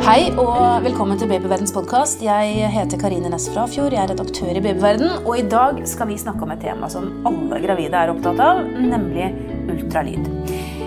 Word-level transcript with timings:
Hei 0.00 0.30
og 0.40 0.80
velkommen 0.80 1.18
til 1.20 1.28
Babyverdens 1.28 1.74
podkast. 1.76 2.22
Jeg 2.24 2.68
heter 2.72 2.98
Karine 3.02 3.28
Næss 3.28 3.50
Frafjord. 3.52 3.92
Jeg 3.92 4.00
er 4.00 4.08
redaktør 4.14 4.56
i 4.56 4.62
Babyverden. 4.64 5.26
Og 5.26 5.34
i 5.36 5.44
dag 5.44 5.82
skal 5.84 6.08
vi 6.08 6.16
snakke 6.16 6.46
om 6.46 6.54
et 6.54 6.62
tema 6.64 6.88
som 6.88 7.10
alle 7.28 7.58
gravide 7.60 8.00
er 8.00 8.12
opptatt 8.14 8.40
av, 8.40 8.62
nemlig 8.80 9.26
ultralyd. 9.68 10.24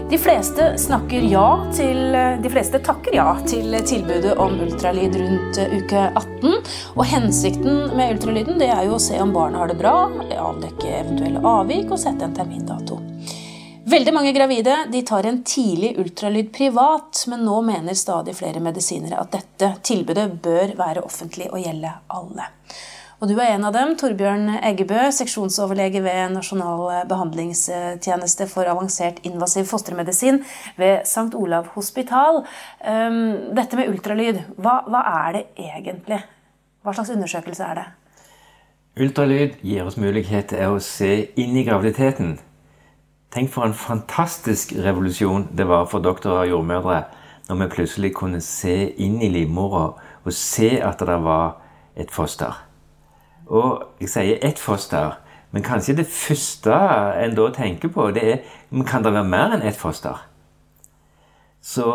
De 0.10 0.18
fleste 0.18 0.66
ja 1.30 1.46
til 1.78 2.18
De 2.41 2.50
fleste 2.50 2.82
takker 2.82 3.14
ja 3.16 3.30
til 3.46 3.78
tilbudet 3.86 4.34
om 4.41 4.57
ultralyd 4.66 5.16
rundt 5.21 5.61
uke 5.61 6.09
18. 6.09 6.57
Og 6.98 7.05
hensikten 7.14 7.93
med 7.93 8.16
ultralyden 8.18 8.66
er 8.66 8.82
jo 8.88 8.98
å 8.98 9.02
se 9.02 9.21
om 9.21 9.34
barnet 9.34 9.61
har 9.61 9.70
det 9.70 9.77
bra, 9.77 10.09
avdekke 10.50 10.89
eventuelle 11.04 11.45
avvik 11.45 11.93
og 11.93 12.02
sette 12.02 12.25
en 12.25 12.34
termindato. 12.34 12.98
Veldig 13.84 14.13
mange 14.15 14.31
gravide 14.31 14.75
de 14.91 15.02
tar 15.04 15.25
en 15.27 15.41
tidlig 15.43 15.97
ultralyd 16.00 16.54
privat, 16.55 17.25
men 17.28 17.41
nå 17.43 17.57
mener 17.68 17.97
stadig 18.00 18.32
flere 18.37 18.61
medisinere 18.64 19.18
at 19.19 19.33
dette 19.36 19.74
tilbudet 19.83 20.29
bør 20.46 20.71
være 20.78 21.04
offentlig 21.04 21.50
og 21.50 21.60
gjelde 21.60 21.91
alle. 22.15 22.46
Og 23.19 23.27
du 23.27 23.33
er 23.36 23.54
en 23.54 23.65
av 23.68 23.74
dem, 23.75 23.91
Torbjørn 24.00 24.54
Eggebø, 24.55 25.01
seksjonsoverlege 25.15 26.00
ved 26.04 26.32
Nasjonal 26.32 27.04
behandlingstjeneste 27.11 28.47
for 28.51 28.71
avansert 28.71 29.19
invasiv 29.27 29.68
fostermedisin 29.68 30.39
ved 30.79 31.04
St. 31.04 31.36
Olav 31.36 31.68
hospital. 31.75 32.41
Dette 32.80 33.80
med 33.80 33.91
ultralyd, 33.91 34.41
hva, 34.63 34.80
hva 34.88 35.03
er 35.25 35.38
det 35.38 35.44
egentlig? 35.59 36.22
Hva 36.83 36.95
slags 36.95 37.11
undersøkelse 37.17 37.67
er 37.67 37.81
det? 37.81 37.86
Ultralyd 39.03 39.59
gir 39.59 39.88
oss 39.88 40.00
mulighet 40.00 40.52
til 40.55 40.72
å 40.72 40.81
se 40.83 41.13
inn 41.36 41.55
i 41.59 41.67
graviditeten. 41.67 42.38
Tenk 43.33 43.50
for 43.50 43.66
en 43.66 43.73
fantastisk 43.73 44.75
revolusjon 44.78 45.47
det 45.58 45.66
var 45.66 45.88
for 45.89 46.03
doktorer 46.05 46.44
og 46.44 46.50
jordmødre 46.52 47.00
når 47.47 47.55
vi 47.55 47.67
plutselig 47.72 48.11
kunne 48.13 48.41
se 48.45 48.75
inn 49.02 49.16
i 49.25 49.30
livmora 49.33 49.88
og 50.23 50.33
se 50.38 50.69
at 50.77 50.99
det 51.02 51.16
var 51.23 51.55
et 51.97 52.11
foster. 52.13 52.53
Og 53.49 53.97
jeg 54.02 54.11
sier 54.13 54.43
ett 54.45 54.59
foster, 54.61 55.17
men 55.52 55.66
kanskje 55.66 55.95
det 55.97 56.05
første 56.08 56.75
en 57.23 57.33
da 57.35 57.47
tenker 57.55 57.89
på, 57.89 58.11
det 58.13 58.23
er 58.23 58.83
kan 58.85 59.03
det 59.03 59.13
være 59.13 59.25
mer 59.25 59.55
enn 59.58 59.65
ett 59.65 59.81
foster? 59.81 60.21
Så 61.61 61.88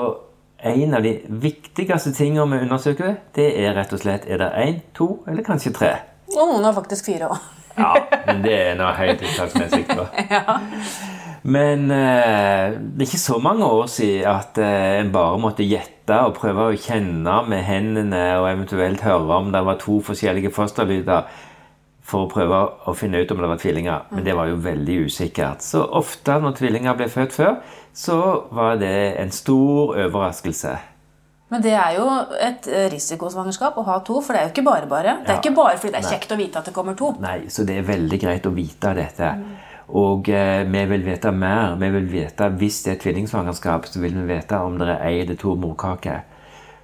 en 0.58 0.94
av 0.94 1.06
de 1.06 1.20
viktigste 1.28 2.12
tingene 2.18 2.48
vi 2.50 2.64
undersøker, 2.66 3.14
det 3.34 3.46
er 3.62 3.76
rett 3.78 3.94
og 3.94 4.02
slett 4.02 4.26
er 4.26 4.42
det 4.42 4.50
én, 4.64 4.80
to 4.94 5.22
eller 5.28 5.46
kanskje 5.46 5.72
tre. 5.72 5.92
Og 6.34 6.50
noen 6.50 6.66
har 6.66 6.74
faktisk 6.74 7.12
fire 7.12 7.30
òg. 7.30 7.46
ja, 7.78 7.94
men 8.26 8.42
det 8.42 8.58
er 8.58 8.74
noe 8.74 8.90
helt 8.98 9.22
unntaksmessig. 9.22 9.86
ja. 10.34 10.58
Men 11.42 11.90
eh, 11.94 12.74
det 12.74 13.04
er 13.04 13.06
ikke 13.06 13.20
så 13.20 13.38
mange 13.42 13.66
år 13.66 13.86
siden 13.92 14.26
at 14.30 14.58
eh, 14.58 14.98
en 15.00 15.12
bare 15.14 15.38
måtte 15.40 15.66
gjette 15.66 16.16
og 16.26 16.34
prøve 16.38 16.70
å 16.70 16.78
kjenne 16.78 17.36
med 17.48 17.62
hendene 17.66 18.22
og 18.40 18.48
eventuelt 18.50 19.04
høre 19.06 19.38
om 19.38 19.52
det 19.54 19.62
var 19.66 19.78
to 19.78 20.00
forskjellige 20.04 20.52
fosterlyder 20.54 21.28
for 22.08 22.24
å 22.24 22.30
prøve 22.32 22.58
å 22.88 22.94
finne 22.96 23.20
ut 23.20 23.32
om 23.34 23.42
det 23.42 23.50
var 23.50 23.60
tvillinger. 23.60 24.06
Men 24.10 24.24
det 24.24 24.34
var 24.34 24.48
jo 24.48 24.58
veldig 24.64 25.00
usikkert. 25.06 25.62
Så 25.62 25.84
ofte 25.84 26.38
når 26.40 26.56
tvillinger 26.58 26.96
ble 26.96 27.10
født 27.12 27.36
før, 27.36 27.58
så 27.92 28.18
var 28.56 28.80
det 28.80 28.94
en 29.20 29.30
stor 29.34 29.92
overraskelse. 29.92 30.72
Men 31.52 31.62
det 31.64 31.74
er 31.76 31.94
jo 31.96 32.08
et 32.44 32.66
risikosvangerskap 32.92 33.76
å 33.80 33.84
ha 33.86 34.00
to, 34.04 34.18
for 34.24 34.32
det 34.32 34.40
er 34.40 34.48
jo 34.48 34.54
ikke 34.54 34.66
bare 34.66 34.88
bare. 34.88 35.14
Det 35.20 35.32
er 35.32 35.38
ja, 35.38 35.42
ikke 35.44 35.56
bare 35.56 35.76
fordi 35.80 35.94
det 35.94 36.00
er 36.02 36.10
kjekt 36.16 36.32
å 36.32 36.40
vite 36.40 36.60
at 36.60 36.68
det 36.68 36.74
kommer 36.76 36.96
to. 36.96 37.12
Nei, 37.20 37.38
så 37.52 37.64
det 37.68 37.78
er 37.80 37.88
veldig 37.88 38.20
greit 38.24 38.48
å 38.48 38.52
vite 38.56 38.92
dette. 38.96 39.30
Mm. 39.36 39.67
Og 39.88 40.28
eh, 40.28 40.64
vi 40.68 40.84
vil 40.90 41.04
vite 41.06 41.32
mer. 41.32 41.76
Vi 41.80 41.90
vil 41.90 42.12
vite, 42.12 42.48
Hvis 42.48 42.82
det 42.84 42.92
er 42.92 43.02
tvillingsvangerskap, 43.02 43.86
så 43.86 44.00
vil 44.00 44.14
vi 44.14 44.34
vite 44.34 44.60
om 44.60 44.78
det 44.78 44.88
er 44.88 45.06
ei 45.08 45.20
eller 45.20 45.36
to 45.36 45.54
morkaker. 45.54 46.20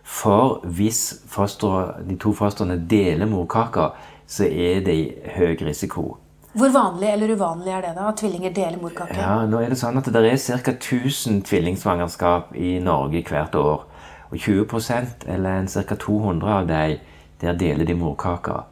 For 0.05 0.61
hvis 0.65 1.23
foster, 1.29 2.01
de 2.09 2.17
to 2.17 2.33
fostrene 2.33 2.79
deler 2.91 3.27
morkaker, 3.27 3.95
så 4.27 4.45
er 4.45 4.81
det 4.85 5.15
høy 5.37 5.57
risiko. 5.61 6.17
Hvor 6.55 6.71
vanlig 6.71 7.09
eller 7.11 7.33
uvanlig 7.35 7.73
er 7.73 7.81
det 7.83 7.95
da, 7.97 8.09
at 8.09 8.21
tvillinger 8.21 8.53
deler 8.55 8.79
morkake? 8.79 9.17
Ja, 9.19 9.41
nå 9.47 9.59
er 9.59 9.73
Det 9.73 9.79
sånn 9.81 9.99
at 9.99 10.07
det 10.07 10.21
er 10.23 10.61
ca. 10.63 10.71
1000 10.71 11.43
tvillingsvangerskap 11.49 12.55
i 12.55 12.79
Norge 12.79 13.25
hvert 13.27 13.55
år. 13.59 13.83
Og 14.31 14.39
20% 14.39 15.27
eller 15.27 15.67
ca. 15.67 15.97
200 15.97 16.53
av 16.53 16.69
dem, 16.69 16.99
der 17.41 17.59
deler 17.59 17.85
de 17.85 17.95
morkaker. 17.95 18.65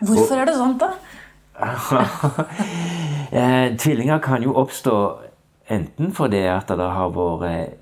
Hvorfor 0.00 0.36
og, 0.36 0.40
er 0.40 0.46
det 0.46 0.54
sånn, 0.54 0.78
da? 0.78 0.92
Eh, 3.36 3.76
tvillinger 3.76 4.18
kan 4.18 4.42
jo 4.42 4.54
oppstå 4.54 5.18
enten 5.70 6.12
fordi 6.12 6.46
at 6.48 6.68
det 6.68 6.90
har 6.90 7.10
vært 7.12 7.74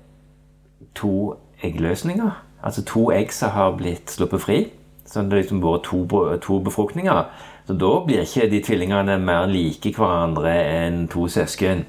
to 0.95 1.35
eggløsninger, 1.63 2.31
altså 2.63 2.83
to 2.85 3.11
egg 3.11 3.31
som 3.31 3.53
har 3.55 3.77
blitt 3.77 4.11
sluppet 4.11 4.41
fri. 4.41 4.57
Så 5.05 5.21
det 5.21 5.31
har 5.31 5.39
liksom 5.39 5.61
vært 5.63 5.85
to, 5.87 6.01
to 6.41 6.59
befruktninger. 6.59 7.23
Så 7.67 7.73
da 7.73 7.91
blir 8.05 8.25
ikke 8.25 8.49
de 8.49 8.59
tvillingene 8.61 9.17
mer 9.17 9.45
like 9.45 9.93
hverandre 9.95 10.51
enn 10.51 11.07
to 11.07 11.27
søsken. 11.27 11.85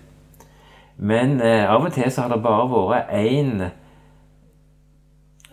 Men 0.96 1.40
eh, 1.40 1.66
av 1.66 1.84
og 1.84 1.92
til 1.92 2.10
så 2.10 2.22
har 2.22 2.36
det 2.36 2.42
bare 2.44 2.68
vært 2.70 3.10
én 3.10 3.66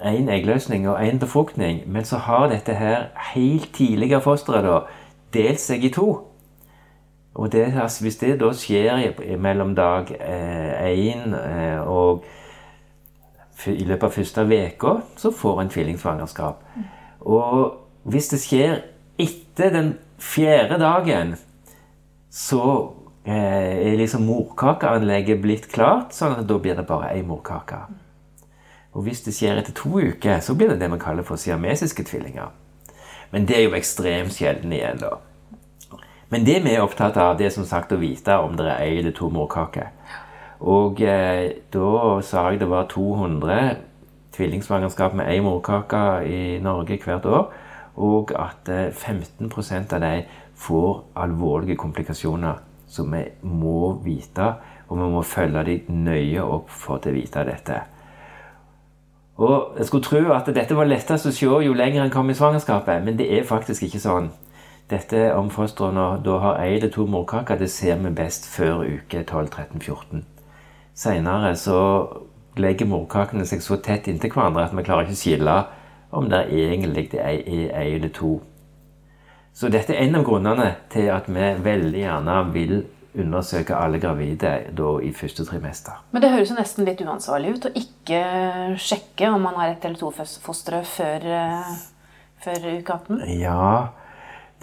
én 0.04 0.30
eggløsning 0.30 0.86
og 0.90 1.02
én 1.02 1.20
befruktning. 1.20 1.82
Men 1.88 2.06
så 2.06 2.18
har 2.18 2.48
dette 2.52 2.74
her 2.74 3.10
helt 3.34 3.74
tidlige 3.74 4.22
fosteret 4.22 4.64
da 4.64 4.80
delt 5.34 5.60
seg 5.60 5.84
i 5.84 5.90
to. 5.90 6.33
Og 7.34 7.52
det, 7.52 7.74
altså, 7.82 8.04
hvis 8.04 8.20
det 8.22 8.40
da 8.42 8.52
skjer 8.54 9.38
mellom 9.42 9.74
dag 9.76 10.12
én 10.14 11.34
eh, 11.34 11.74
eh, 11.74 11.80
og 11.82 12.26
i 13.68 13.86
løpet 13.88 14.04
av 14.04 14.12
første 14.12 14.44
uka, 14.44 14.98
så 15.18 15.32
får 15.32 15.62
en 15.62 15.70
tvillingsvangerskap. 15.72 16.62
Og 17.22 17.78
hvis 18.04 18.28
det 18.34 18.42
skjer 18.44 18.82
etter 19.18 19.72
den 19.74 19.94
fjerde 20.20 20.78
dagen, 20.82 21.36
så 22.30 22.64
eh, 23.26 23.94
er 23.94 23.98
liksom 23.98 24.26
morkakeanlegget 24.28 25.42
blitt 25.42 25.70
klart, 25.72 26.14
sånn 26.14 26.38
at 26.42 26.48
da 26.50 26.58
blir 26.60 26.76
det 26.76 26.88
bare 26.90 27.14
én 27.16 27.30
morkake. 27.30 27.80
Og 28.94 29.08
hvis 29.08 29.24
det 29.26 29.34
skjer 29.34 29.58
etter 29.58 29.74
to 29.78 29.96
uker, 30.02 30.42
så 30.44 30.54
blir 30.58 30.74
det 30.74 30.82
det 30.84 30.92
vi 30.92 31.02
kaller 31.02 31.26
for 31.26 31.40
siamesiske 31.40 32.06
tvillinger. 32.10 32.52
Men 33.32 33.48
det 33.50 33.58
er 33.58 33.64
jo 33.66 33.78
ekstremt 33.78 34.36
sjelden 34.36 34.74
igjen, 34.76 35.00
da. 35.02 35.16
Men 36.34 36.48
det 36.48 36.64
vi 36.66 36.72
er 36.74 36.82
opptatt 36.82 37.18
av, 37.22 37.36
det 37.38 37.46
er 37.46 37.52
som 37.54 37.66
sagt 37.70 37.92
å 37.94 38.00
vite 38.02 38.34
om 38.42 38.56
det 38.58 38.66
er 38.66 38.80
ei 38.82 38.94
eller 38.98 39.14
to 39.14 39.28
morkaker. 39.30 39.92
Og 40.66 41.02
eh, 41.06 41.60
da 41.70 41.90
sa 42.26 42.48
jeg 42.50 42.64
det 42.64 42.70
var 42.72 42.88
200 42.90 43.76
tvillingsvangerskap 44.34 45.14
med 45.20 45.30
ei 45.30 45.44
morkake 45.46 46.02
i 46.26 46.40
Norge 46.64 46.98
hvert 47.04 47.28
år. 47.30 47.52
Og 48.02 48.34
at 48.34 48.72
eh, 48.74 48.90
15% 48.90 49.94
av 49.94 50.02
dem 50.02 50.32
får 50.58 51.04
alvorlige 51.22 51.78
komplikasjoner. 51.78 52.64
Så 52.90 53.06
vi 53.06 53.22
må 53.46 53.94
vite, 54.02 54.56
og 54.90 54.98
vi 55.04 55.14
må 55.14 55.22
følge 55.22 55.68
dem 55.70 56.02
nøye 56.08 56.42
opp 56.42 56.74
for 56.74 56.98
å 56.98 57.14
vite 57.14 57.46
dette. 57.46 57.78
Og 59.38 59.78
Jeg 59.78 59.86
skulle 59.86 60.10
tro 60.10 60.34
at 60.34 60.50
dette 60.50 60.78
var 60.78 60.90
lettest 60.90 61.30
å 61.30 61.36
se 61.36 61.46
jo 61.46 61.78
lenger 61.78 62.08
en 62.08 62.14
kom 62.14 62.34
i 62.34 62.38
svangerskapet, 62.38 63.06
men 63.06 63.22
det 63.22 63.30
er 63.38 63.46
faktisk 63.46 63.86
ikke 63.86 64.02
sånn. 64.02 64.34
Dette 64.92 65.30
om 65.34 65.50
fostrene 65.50 66.20
da 66.26 66.38
har 66.44 66.60
ei 66.62 66.76
eller 66.76 66.92
to 66.92 67.06
morkaker, 67.08 67.58
det 67.58 67.72
ser 67.72 68.02
vi 68.04 68.12
best 68.14 68.46
før 68.52 68.84
uke 68.84 69.24
12-13-14. 69.24 70.26
Seinere 70.94 71.56
så 71.58 71.80
legger 72.60 72.90
morkakene 72.90 73.46
seg 73.50 73.64
så 73.66 73.80
tett 73.82 74.10
inntil 74.12 74.34
hverandre 74.34 74.68
at 74.68 74.76
vi 74.76 74.84
klarer 74.86 75.08
ikke 75.08 75.18
å 75.18 75.22
skille 75.24 75.56
om 76.14 76.28
det 76.30 76.44
egentlig 76.54 77.08
er 77.18 77.40
ei 77.48 77.94
eller 77.96 78.12
to. 78.14 78.36
Så 79.54 79.70
dette 79.70 79.94
er 79.94 80.08
en 80.08 80.20
av 80.20 80.26
grunnene 80.26 80.68
til 80.94 81.10
at 81.14 81.30
vi 81.30 81.48
veldig 81.66 82.04
gjerne 82.04 82.38
vil 82.54 82.84
undersøke 83.14 83.78
alle 83.78 84.00
gravide 84.02 84.54
da 84.74 84.92
i 85.06 85.12
første 85.14 85.46
trimester. 85.46 86.00
Men 86.12 86.24
det 86.24 86.32
høres 86.34 86.50
jo 86.50 86.58
nesten 86.58 86.88
litt 86.88 87.02
uansvarlig 87.06 87.56
ut 87.58 87.68
å 87.70 87.74
ikke 87.78 88.22
sjekke 88.82 89.30
om 89.30 89.46
man 89.46 89.60
har 89.60 89.74
ett 89.74 89.86
eller 89.86 90.02
to 90.02 90.10
fostre 90.14 90.82
før, 90.90 91.28
eh, 91.38 91.76
før 92.42 92.66
uke 92.80 92.98
18? 92.98 93.22
Ja, 93.38 93.94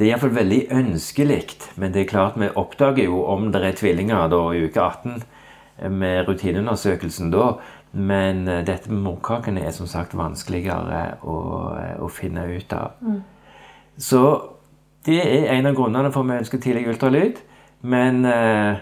det 0.01 0.07
er 0.07 0.15
iallfall 0.15 0.33
veldig 0.33 0.63
ønskelig, 0.73 1.43
men 1.77 1.93
det 1.93 2.07
er 2.07 2.09
klart 2.09 2.39
vi 2.41 2.47
oppdager 2.57 3.05
jo 3.05 3.19
om 3.29 3.51
det 3.53 3.61
er 3.61 3.77
tvillinger 3.77 4.31
da 4.33 4.39
i 4.57 4.63
uke 4.65 4.81
18 4.81 5.19
eh, 5.21 5.91
med 5.93 6.25
rutineundersøkelsen 6.29 7.29
da. 7.35 7.51
Men 7.93 8.49
eh, 8.49 8.63
dette 8.65 8.89
med 8.89 9.03
morkakene 9.05 9.65
er 9.67 9.75
som 9.77 9.89
sagt 9.91 10.17
vanskeligere 10.17 11.03
å, 11.21 11.37
eh, 11.77 11.97
å 12.01 12.09
finne 12.09 12.47
ut 12.49 12.73
av. 12.73 12.97
Mm. 13.05 13.21
Så 14.01 14.23
det 15.05 15.19
er 15.21 15.51
en 15.59 15.69
av 15.69 15.77
grunnene 15.77 16.13
for 16.15 16.25
at 16.25 16.31
vi 16.31 16.39
ønsker 16.45 16.63
tidlig 16.63 16.87
ultralyd. 16.95 17.43
Men 17.83 18.25
eh, 18.25 18.81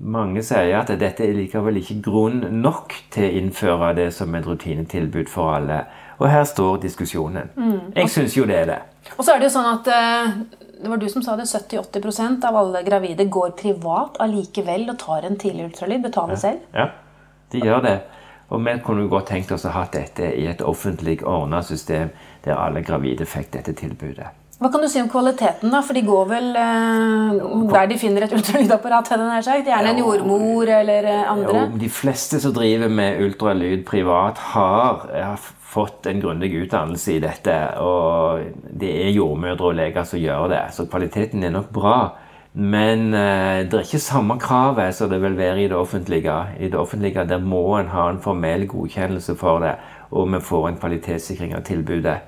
mange 0.00 0.46
sier 0.46 0.76
at 0.78 0.94
dette 1.00 1.26
er 1.26 1.34
likevel 1.34 1.80
ikke 1.80 2.00
grunn 2.04 2.44
nok 2.62 2.94
til 3.10 3.26
å 3.26 3.34
innføre 3.40 3.90
det 3.98 4.10
som 4.14 4.34
et 4.38 4.46
rutinetilbud 4.46 5.30
for 5.30 5.56
alle. 5.56 5.82
Og 6.20 6.28
her 6.28 6.44
står 6.44 6.82
diskusjonen. 6.82 7.50
Mm. 7.56 7.92
Jeg 7.96 8.12
syns 8.12 8.36
jo 8.36 8.46
det 8.46 8.62
er 8.62 8.74
det. 8.74 8.80
Og 9.16 9.24
så 9.24 9.34
er 9.34 9.40
det 9.40 9.48
jo 9.48 9.54
sånn 9.56 9.70
at 9.72 9.88
det 10.82 10.88
var 10.88 10.96
du 10.96 11.08
som 11.08 11.22
sa 11.22 11.36
det, 11.36 11.44
70-80 11.44 12.46
av 12.48 12.56
alle 12.56 12.82
gravide 12.82 13.24
går 13.24 13.50
privat 13.50 14.16
allikevel 14.20 14.88
og 14.90 14.98
tar 14.98 15.26
en 15.28 15.36
tidlig 15.38 15.68
ultralyd. 15.70 16.02
Betaler 16.02 16.34
ja. 16.34 16.40
selv. 16.40 16.58
Ja, 16.72 16.88
de 17.52 17.62
gjør 17.64 17.84
det. 17.84 17.96
Og 18.50 18.64
vi 18.66 18.74
kunne 18.84 19.08
godt 19.08 19.28
tenkt 19.30 19.52
oss 19.54 19.66
å 19.68 19.74
ha 19.74 19.84
dette 19.92 20.32
i 20.34 20.46
et 20.50 20.62
offentlig 20.66 21.20
ordna 21.22 21.62
system 21.62 22.10
der 22.44 22.58
alle 22.58 22.82
gravide 22.82 23.28
fikk 23.28 23.52
dette 23.54 23.76
tilbudet. 23.78 24.39
Hva 24.60 24.68
kan 24.68 24.82
du 24.84 24.90
si 24.92 25.00
om 25.00 25.08
kvaliteten, 25.08 25.70
da? 25.72 25.78
For 25.80 25.96
de 25.96 26.02
går 26.04 26.26
vel 26.28 26.48
eh, 26.60 27.38
der 27.70 27.86
de 27.88 27.96
finner 27.96 28.26
et 28.26 28.34
ultralydapparat? 28.36 29.08
Sagt. 29.08 29.68
Gjerne 29.70 29.94
en 29.94 30.00
jordmor 30.02 30.68
eller 30.68 31.06
eh, 31.08 31.22
andre? 31.32 31.62
Jo, 31.62 31.78
de 31.80 31.88
fleste 31.88 32.42
som 32.42 32.52
driver 32.52 32.92
med 32.92 33.22
ultralyd 33.24 33.86
privat, 33.88 34.36
har, 34.52 35.06
har 35.14 35.40
fått 35.40 36.10
en 36.10 36.20
grundig 36.20 36.52
utdannelse 36.60 37.14
i 37.14 37.22
dette. 37.24 37.54
Og 37.80 38.50
det 38.82 38.90
er 39.06 39.14
jordmødre 39.16 39.70
og 39.70 39.78
leger 39.78 40.04
som 40.10 40.20
gjør 40.20 40.50
det, 40.52 40.66
så 40.76 40.84
kvaliteten 40.92 41.46
er 41.48 41.54
nok 41.56 41.70
bra. 41.72 41.96
Men 42.52 43.14
eh, 43.14 43.62
det 43.64 43.78
er 43.78 43.86
ikke 43.86 44.02
samme 44.02 44.36
kravet 44.42 44.92
som 44.98 45.08
det 45.08 45.22
vil 45.22 45.40
være 45.40 45.64
i 45.64 45.70
det 45.72 45.78
offentlige. 45.78 46.36
I 46.60 46.68
det 46.68 46.76
offentlige 46.76 47.24
der 47.32 47.40
må 47.40 47.64
en 47.78 47.88
ha 47.94 48.10
en 48.10 48.20
formell 48.20 48.68
godkjennelse 48.68 49.38
for 49.40 49.64
det, 49.64 49.78
og 50.10 50.28
vi 50.34 50.42
får 50.44 50.68
en 50.68 50.78
kvalitetssikring 50.84 51.56
av 51.56 51.64
tilbudet. 51.64 52.18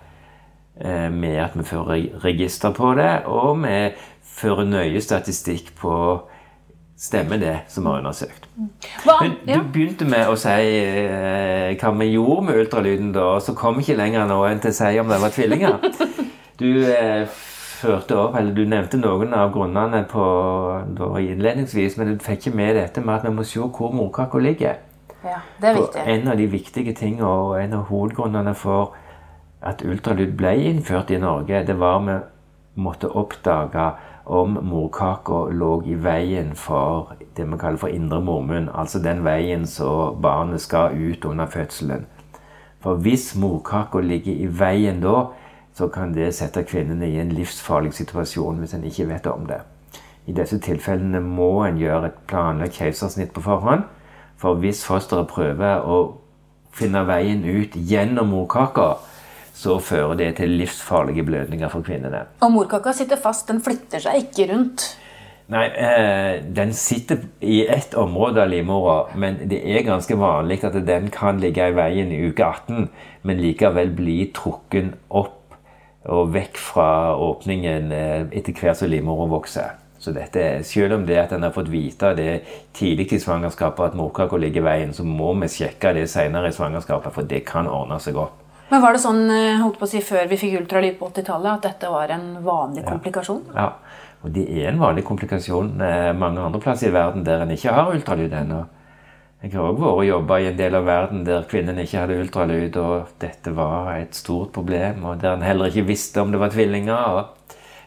Eh, 0.81 1.11
med 1.13 1.37
at 1.37 1.51
vi 1.55 1.63
fører 1.69 2.07
register 2.25 2.73
på 2.73 2.95
det, 2.97 3.11
og 3.29 3.59
vi 3.61 3.91
fører 4.25 4.65
nøye 4.65 5.01
statistikk 5.01 5.75
på 5.81 5.97
Stemmer 7.03 7.35
det 7.37 7.57
som 7.67 7.87
er 7.91 7.97
undersøkt. 7.99 8.45
Hva? 9.03 9.17
Men 9.25 9.33
du 9.43 9.65
begynte 9.75 10.07
med 10.07 10.29
å 10.31 10.37
si 10.39 10.53
eh, 10.53 11.73
hva 11.81 11.91
vi 11.99 12.07
gjorde 12.13 12.45
med 12.47 12.61
ultralyden 12.61 13.09
da, 13.11 13.25
og 13.33 13.43
så 13.43 13.57
kom 13.59 13.81
ikke 13.83 13.97
lenger 13.99 14.29
nå 14.31 14.37
enn 14.47 14.63
til 14.63 14.71
å 14.71 14.77
si 14.77 15.01
om 15.03 15.11
det 15.11 15.19
var 15.25 15.35
tvillinger. 15.35 15.81
Du 16.63 16.69
eh, 16.87 17.25
førte 17.81 18.15
opp, 18.21 18.37
eller 18.39 18.55
du 18.55 18.63
nevnte 18.69 19.01
noen 19.01 19.33
av 19.35 19.51
grunnene 19.51 20.05
på, 20.07 20.27
da, 20.95 21.09
innledningsvis, 21.19 21.97
men 21.99 22.13
du 22.13 22.23
fikk 22.23 22.47
ikke 22.47 22.59
med 22.61 22.77
dette 22.79 23.03
med 23.03 23.17
at 23.17 23.27
vi 23.27 23.33
må 23.35 23.47
se 23.49 23.59
hvor 23.65 23.91
morkaka 23.97 24.39
ligger. 24.39 24.79
Ja, 25.25 25.41
det 25.59 25.73
er 25.73 25.81
viktig. 25.81 25.97
For 25.97 26.13
en 26.13 26.31
av 26.31 26.39
de 26.39 26.47
viktige 26.53 26.95
tingene 26.95 27.27
og 27.27 27.57
en 27.59 27.75
av 27.81 27.89
hovedgrunnene 27.91 28.55
for 28.55 28.95
at 29.63 29.83
ultralyd 29.87 30.37
ble 30.37 30.55
innført 30.71 31.11
i 31.11 31.21
Norge, 31.23 31.65
det 31.67 31.79
var 31.79 32.01
vi 32.07 32.17
måtte 32.83 33.09
oppdage 33.09 33.91
om 34.25 34.59
morkaka 34.63 35.49
lå 35.51 35.83
i 35.87 35.95
veien 35.99 36.55
for 36.57 37.13
det 37.37 37.47
vi 37.47 37.59
kaller 37.59 37.79
for 37.79 37.93
indre 37.93 38.21
mormunn. 38.23 38.71
Altså 38.75 39.03
den 39.03 39.25
veien 39.25 39.67
så 39.67 40.15
barnet 40.23 40.63
skal 40.63 40.97
ut 40.97 41.25
under 41.25 41.47
fødselen. 41.47 42.07
For 42.83 42.95
hvis 42.95 43.35
morkaka 43.39 44.01
ligger 44.01 44.33
i 44.33 44.47
veien 44.47 45.01
da, 45.03 45.27
så 45.75 45.89
kan 45.89 46.15
det 46.15 46.35
sette 46.35 46.65
kvinnene 46.69 47.09
i 47.09 47.21
en 47.21 47.33
livsfarlig 47.33 47.95
situasjon 47.97 48.59
hvis 48.61 48.75
en 48.75 48.85
ikke 48.85 49.09
vet 49.09 49.27
om 49.27 49.47
det. 49.47 49.63
I 50.27 50.33
disse 50.33 50.59
tilfellene 50.63 51.21
må 51.21 51.65
en 51.67 51.79
gjøre 51.81 52.11
et 52.11 52.19
planlagt 52.31 52.77
keisersnitt 52.79 53.33
på 53.35 53.43
forhånd. 53.43 53.87
For 54.37 54.59
hvis 54.59 54.85
fosteret 54.87 55.31
prøver 55.31 55.83
å 55.87 55.97
finne 56.75 57.05
veien 57.07 57.45
ut 57.45 57.75
gjennom 57.77 58.31
morkaka, 58.35 58.97
så 59.55 59.77
fører 59.83 60.17
det 60.19 60.31
til 60.41 60.57
livsfarlige 60.63 61.25
blødninger 61.29 61.69
for 61.73 61.85
kvinnene. 61.85 62.25
Og 62.41 62.53
morkaka 62.55 62.95
sitter 62.97 63.21
fast, 63.21 63.49
den 63.49 63.61
flytter 63.65 64.03
seg 64.03 64.25
ikke 64.25 64.49
rundt? 64.53 64.87
Nei, 65.53 65.67
eh, 65.77 66.41
den 66.57 66.73
sitter 66.73 67.27
i 67.41 67.67
ett 67.67 67.95
område 67.99 68.43
av 68.43 68.49
livmora, 68.49 68.97
men 69.19 69.43
det 69.51 69.61
er 69.61 69.85
ganske 69.85 70.17
vanlig 70.17 70.63
at 70.65 70.79
den 70.87 71.11
kan 71.13 71.41
ligge 71.43 71.67
i 71.69 71.77
veien 71.77 72.13
i 72.15 72.23
uke 72.31 72.47
18, 72.47 72.89
men 73.23 73.43
likevel 73.43 73.93
bli 73.97 74.17
trukken 74.35 74.95
opp 75.11 75.39
og 76.09 76.33
vekk 76.35 76.59
fra 76.59 76.89
åpningen 77.21 77.93
eh, 77.93 78.25
etter 78.33 78.57
hvert 78.57 78.81
som 78.81 78.91
livmora 78.91 79.29
vokser. 79.31 79.79
Så 80.03 80.11
dette, 80.11 80.65
Selv 80.67 80.97
om 80.97 81.07
det 81.07 81.19
at 81.21 81.33
en 81.33 81.45
har 81.47 81.53
fått 81.55 81.71
vite 81.71 82.15
det 82.19 82.43
tidlig 82.75 83.13
i 83.13 83.21
svangerskapet 83.23 83.93
at 83.93 83.95
morkaka 83.95 84.37
ligger 84.37 84.65
i 84.65 84.65
veien, 84.65 84.95
så 84.95 85.05
må 85.07 85.31
vi 85.39 85.51
sjekke 85.53 85.93
det 85.95 86.09
senere 86.11 86.49
i 86.49 86.57
svangerskapet, 86.57 87.15
for 87.15 87.23
det 87.23 87.45
kan 87.47 87.71
ordne 87.71 88.01
seg 88.03 88.19
opp. 88.19 88.42
Men 88.73 88.81
var 88.81 88.97
det 88.97 89.03
sånn 89.03 89.27
eh, 89.29 89.59
holdt 89.61 89.77
på 89.77 89.85
å 89.85 89.91
si, 89.91 90.01
før 90.01 90.31
vi 90.31 90.39
fikk 90.41 90.63
ultralyd 90.63 90.95
på 90.97 91.11
80-tallet 91.11 91.59
at 91.59 91.67
dette 91.67 91.91
var 91.93 92.13
en 92.15 92.39
vanlig 92.41 92.87
komplikasjon? 92.87 93.43
Ja, 93.53 93.75
og 94.25 94.33
det 94.33 94.47
er 94.49 94.71
en 94.71 94.81
vanlig 94.81 95.05
komplikasjon 95.05 95.75
eh, 95.85 96.13
mange 96.17 96.41
andre 96.41 96.61
plasser 96.63 96.89
i 96.89 96.95
verden 96.95 97.27
der 97.27 97.45
en 97.45 97.53
ikke 97.53 97.75
har 97.77 97.93
ultralyd 97.93 98.33
ennå. 98.39 98.63
Jeg 99.43 99.53
har 99.59 99.69
òg 99.69 99.83
vært 99.83 99.99
og 99.99 100.07
jobba 100.07 100.39
i 100.39 100.49
en 100.53 100.57
del 100.57 100.79
av 100.79 100.87
verden 100.87 101.25
der 101.27 101.45
kvinnen 101.51 101.83
ikke 101.83 101.99
hadde 101.99 102.17
ultralyd, 102.23 102.79
og 102.81 103.13
dette 103.21 103.53
var 103.53 103.93
et 103.99 104.17
stort 104.17 104.55
problem, 104.57 105.05
og 105.05 105.21
der 105.21 105.35
en 105.35 105.45
heller 105.45 105.69
ikke 105.69 105.89
visste 105.91 106.23
om 106.23 106.33
det 106.33 106.41
var 106.41 106.55
tvillinger. 106.55 107.25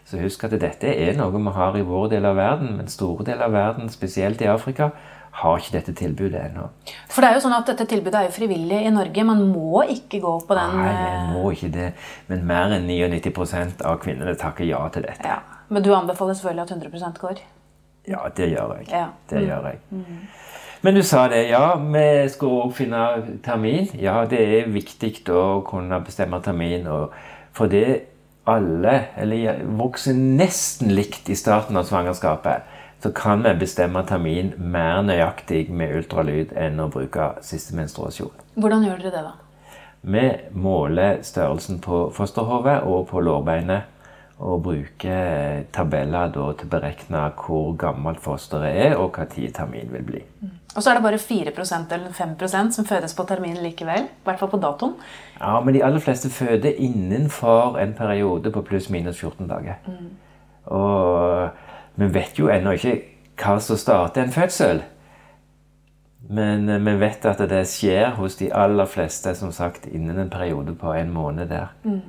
Så 0.06 0.20
husk 0.22 0.44
at 0.46 0.54
dette 0.62 0.92
er 0.92 1.16
noe 1.18 1.34
vi 1.34 1.56
har 1.56 1.80
i 1.80 1.86
vår 1.88 2.12
del 2.12 2.30
av 2.30 2.38
verden, 2.38 2.76
men 2.78 2.92
store 2.92 3.26
deler 3.26 3.48
av 3.48 3.56
verden, 3.56 3.90
spesielt 3.90 4.44
i 4.44 4.52
Afrika, 4.52 4.92
har 5.36 5.60
ikke 5.60 5.74
dette 5.74 5.94
tilbudet 6.00 6.40
ennå. 6.40 6.70
For 7.12 7.24
det 7.24 7.30
er 7.30 7.38
jo 7.38 7.44
sånn 7.44 7.56
at 7.58 7.68
dette 7.68 7.88
tilbudet 7.92 8.20
er 8.22 8.30
jo 8.30 8.36
frivillig 8.36 8.80
i 8.88 8.94
Norge. 8.94 9.26
Man 9.28 9.42
må 9.50 9.84
ikke 9.92 10.22
gå 10.24 10.36
på 10.48 10.56
den 10.56 10.78
Nei, 10.80 10.94
man 10.94 11.34
må 11.36 11.52
ikke 11.52 11.72
det. 11.74 11.90
Men 12.30 12.46
mer 12.48 12.78
enn 12.78 12.88
99% 12.88 13.84
av 13.84 14.00
kvinnene 14.04 14.38
takker 14.40 14.68
ja 14.70 14.80
til 14.96 15.08
dette. 15.10 15.28
Ja. 15.28 15.42
Men 15.68 15.84
du 15.84 15.92
anbefaler 15.98 16.38
selvfølgelig 16.38 16.64
at 16.64 16.74
100% 16.78 17.22
går? 17.22 17.44
Ja, 18.08 18.24
det 18.38 18.50
gjør 18.54 18.76
jeg. 18.80 18.90
Ja. 18.94 19.08
Det 19.30 19.42
mm. 19.42 19.48
gjør 19.50 19.70
jeg. 19.72 19.80
Mm. 19.90 20.26
Men 20.86 21.00
du 21.00 21.02
sa 21.04 21.26
det, 21.28 21.42
ja, 21.50 21.64
vi 21.82 22.08
skal 22.30 22.58
òg 22.62 22.74
finne 22.78 23.06
termin. 23.44 23.90
Ja, 23.98 24.20
det 24.30 24.40
er 24.40 24.68
viktig 24.70 25.18
å 25.34 25.64
kunne 25.68 26.00
bestemme 26.06 26.40
termin. 26.46 26.88
for 27.52 27.68
det 27.68 27.88
alle, 28.46 29.00
eller 29.18 29.64
vokser 29.80 30.14
nesten 30.14 30.94
likt 30.94 31.30
i 31.34 31.36
starten 31.36 31.78
av 31.78 31.88
svangerskapet 31.90 32.75
så 33.04 33.12
kan 33.16 33.44
vi 33.44 33.54
bestemme 33.60 34.04
termin 34.08 34.54
mer 34.58 35.02
nøyaktig 35.06 35.68
med 35.70 35.96
ultralyd 36.00 36.54
enn 36.58 36.80
å 36.82 36.90
bruke 36.94 37.34
siste 37.46 37.76
menstruasjon. 37.78 38.34
Hvordan 38.56 38.86
gjør 38.88 39.04
dere 39.04 39.16
det, 39.16 39.26
da? 39.26 39.34
Vi 40.06 40.26
måler 40.54 41.22
størrelsen 41.26 41.80
på 41.82 42.08
fosterhodet 42.14 42.82
og 42.86 43.08
på 43.10 43.22
lårbeinet. 43.26 43.92
Og 44.36 44.66
bruker 44.66 45.62
tabeller 45.72 46.34
til 46.34 46.42
å 46.44 46.68
beregne 46.68 47.22
hvor 47.40 47.70
gammelt 47.80 48.20
fosteret 48.20 48.76
er, 48.76 48.98
og 49.00 49.16
når 49.16 49.54
termin 49.56 49.94
vil 49.94 50.04
bli. 50.04 50.24
Mm. 50.42 50.50
Og 50.76 50.84
så 50.84 50.92
er 50.92 50.98
det 50.98 51.06
bare 51.06 51.22
4% 51.22 51.94
eller 51.96 52.12
5% 52.12 52.76
som 52.76 52.86
fødes 52.86 53.16
på 53.16 53.24
termin 53.24 53.62
likevel? 53.64 54.10
I 54.10 54.28
hvert 54.28 54.42
fall 54.42 54.52
på 54.52 54.60
datoen? 54.60 54.98
Ja, 55.40 55.62
men 55.64 55.74
de 55.74 55.84
aller 55.88 56.04
fleste 56.04 56.30
føder 56.30 56.76
innenfor 56.76 57.80
en 57.80 57.96
periode 57.96 58.52
på 58.52 58.66
pluss-minus 58.68 59.22
14 59.24 59.48
dager. 59.48 59.80
Mm. 59.88 60.12
Og 60.76 61.05
vi 61.96 62.10
vet 62.14 62.40
jo 62.40 62.50
ennå 62.52 62.76
ikke 62.76 62.98
hva 63.40 63.56
som 63.64 63.80
starter 63.80 64.24
en 64.24 64.36
fødsel. 64.36 64.84
Men 66.30 66.70
eh, 66.70 66.82
vi 66.82 66.96
vet 67.00 67.26
at 67.30 67.42
det 67.50 67.66
skjer 67.70 68.16
hos 68.20 68.38
de 68.40 68.52
aller 68.54 68.88
fleste 68.90 69.36
som 69.38 69.52
sagt, 69.56 69.88
innen 69.88 70.20
en 70.20 70.32
periode 70.34 70.76
på 70.76 70.94
en 70.94 71.12
måned 71.14 71.50
der. 71.52 71.74
Mm. 71.84 72.02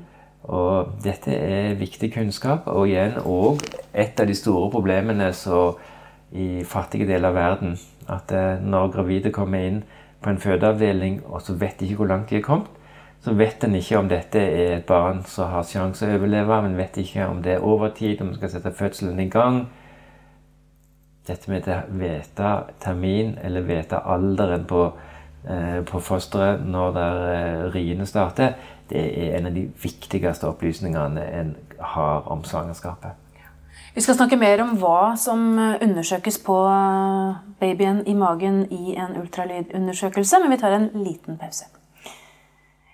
Og 0.47 0.93
dette 1.05 1.35
er 1.35 1.75
viktig 1.75 2.13
kunnskap. 2.15 2.67
Og 2.67 2.89
igjen 2.89 3.19
òg 3.25 3.63
et 3.93 4.21
av 4.21 4.29
de 4.29 4.35
store 4.35 4.71
problemene 4.71 5.33
i 6.33 6.65
fattige 6.65 7.07
deler 7.07 7.29
av 7.31 7.39
verden. 7.39 7.77
At 8.09 8.33
eh, 8.33 8.63
når 8.63 8.93
gravide 8.95 9.35
kommer 9.35 9.67
inn 9.67 9.83
på 10.23 10.31
en 10.31 10.41
fødeavdeling 10.41 11.21
og 11.27 11.43
så 11.43 11.55
vet 11.55 11.81
de 11.81 11.87
ikke 11.87 12.03
hvor 12.03 12.11
langt 12.11 12.31
de 12.31 12.39
er 12.39 12.47
kommet, 12.47 12.71
så 13.27 13.33
vet 13.35 13.65
en 13.67 13.75
ikke 13.75 13.99
om 13.99 14.07
dette 14.07 14.39
er 14.39 14.77
et 14.77 14.85
barn 14.87 15.25
som 15.27 15.49
har 15.51 15.65
sjanse 15.67 16.07
å 16.07 16.13
overleve. 16.15 16.61
Men 16.63 16.77
vet 16.79 17.01
ikke 17.03 17.25
om 17.27 17.41
det 17.43 17.57
er 17.57 17.65
overtid, 17.67 18.21
om 18.23 18.29
en 18.31 18.37
skal 18.37 18.53
sette 18.53 18.71
fødselen 18.79 19.19
i 19.19 19.27
gang. 19.33 19.65
Dette 21.27 21.51
med 21.51 21.67
å 21.67 21.81
vite 21.91 22.53
termin, 22.85 23.33
eller 23.43 23.67
vite 23.67 23.99
alderen 23.99 24.63
på, 24.71 24.85
eh, 25.43 25.81
på 25.83 25.99
fosteret 25.99 26.63
når 26.63 26.95
der, 26.95 27.17
eh, 27.33 27.71
riene 27.75 28.07
starter, 28.07 28.55
det 28.89 29.03
er 29.19 29.39
en 29.39 29.47
av 29.47 29.55
de 29.55 29.67
viktigste 29.83 30.47
opplysningene 30.47 31.27
en 31.41 31.57
har 31.81 32.31
om 32.31 32.45
svangerskapet. 32.45 33.11
Vi 33.95 34.01
skal 34.01 34.15
snakke 34.15 34.39
mer 34.39 34.63
om 34.63 34.77
hva 34.79 35.17
som 35.19 35.59
undersøkes 35.59 36.39
på 36.45 36.57
babyen 37.59 38.07
i 38.07 38.15
magen 38.15 38.69
i 38.71 38.95
en 38.95 39.17
ultralydundersøkelse, 39.17 40.39
men 40.39 40.51
vi 40.51 40.57
tar 40.57 40.71
en 40.71 40.91
liten 40.95 41.39
pause. 41.39 41.76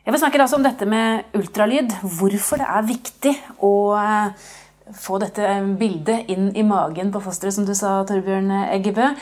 Jeg 0.03 0.11
vil 0.11 0.19
snakke 0.19 0.41
altså 0.43 0.59
om 0.59 0.65
dette 0.67 0.87
med 0.89 1.37
ultralyd. 1.39 1.93
Hvorfor 2.03 2.59
det 2.59 2.67
er 2.67 2.87
viktig 2.89 3.33
å 3.63 3.73
eh, 4.01 4.49
få 4.99 5.19
dette 5.23 5.55
bildet 5.79 6.31
inn 6.33 6.51
i 6.59 6.65
magen 6.67 7.13
på 7.15 7.23
fosteret, 7.23 7.55
som 7.55 7.67
du 7.69 7.75
sa, 7.79 8.01
Torbjørn 8.09 8.51
Eggebø. 8.65 9.13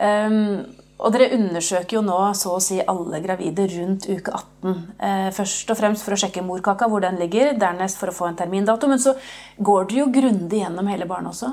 Um, 0.00 0.62
og 1.00 1.12
dere 1.14 1.30
undersøker 1.36 1.96
jo 1.96 2.02
nå 2.04 2.16
så 2.36 2.54
å 2.56 2.62
si 2.64 2.78
alle 2.80 3.20
gravide 3.24 3.64
rundt 3.72 4.08
uke 4.08 4.32
18. 4.36 4.80
Eh, 5.00 5.28
først 5.36 5.72
og 5.72 5.78
fremst 5.80 6.04
for 6.04 6.16
å 6.16 6.20
sjekke 6.20 6.44
morkaka, 6.44 6.88
hvor 6.92 7.04
den 7.04 7.20
ligger. 7.20 7.54
Dernest 7.60 8.00
for 8.00 8.12
å 8.12 8.16
få 8.16 8.28
en 8.28 8.40
termindato. 8.40 8.88
Men 8.88 9.00
så 9.00 9.14
går 9.56 9.88
dere 9.88 10.02
jo 10.02 10.10
grundig 10.12 10.60
gjennom 10.60 10.88
hele 10.92 11.08
barnet 11.08 11.32
også? 11.32 11.52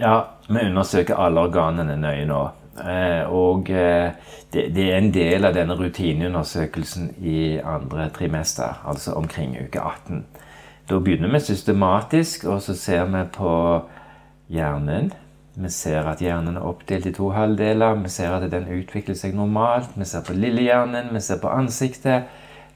Ja, 0.00 0.16
vi 0.48 0.66
undersøker 0.68 1.20
alle 1.20 1.44
organene 1.48 1.96
nøye 2.00 2.26
nå. 2.28 2.42
Eh, 2.80 3.32
og 3.32 3.70
eh, 3.70 4.12
det, 4.52 4.78
er 4.80 4.96
en 4.96 5.10
del 5.12 5.44
av 5.44 5.56
denne 5.56 5.76
rutineundersøkelsen 5.76 7.10
i 7.20 7.58
andre 7.58 8.08
trimester, 8.16 8.80
altså 8.88 9.12
omkring 9.20 9.58
uke 9.60 9.80
18. 9.80 10.24
Da 10.88 10.98
begynner 10.98 11.32
vi 11.34 11.40
systematisk, 11.40 12.46
og 12.48 12.62
så 12.62 12.76
ser 12.76 13.04
vi 13.12 13.26
på 13.32 13.52
hjernen, 14.48 15.12
Vi 15.54 15.68
ser 15.68 16.06
at 16.08 16.22
hjernen 16.24 16.56
er 16.56 16.64
oppdelt 16.64 17.06
i 17.06 17.12
to 17.12 17.26
halvdeler. 17.30 17.98
Vi 18.00 18.08
ser 18.08 18.30
at 18.32 18.50
den 18.50 18.70
utvikler 18.72 19.14
seg 19.14 19.34
normalt. 19.36 19.90
Vi 19.96 20.04
ser 20.04 20.22
på 20.24 20.32
lillehjernen, 20.32 21.10
vi 21.12 21.20
ser 21.20 21.42
på 21.42 21.48
ansiktet. 21.48 22.24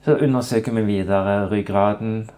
Så 0.05 0.19
undersøker 0.21 0.73
vi 0.73 0.83
videre 0.85 1.49
ryggraden. 1.49 2.29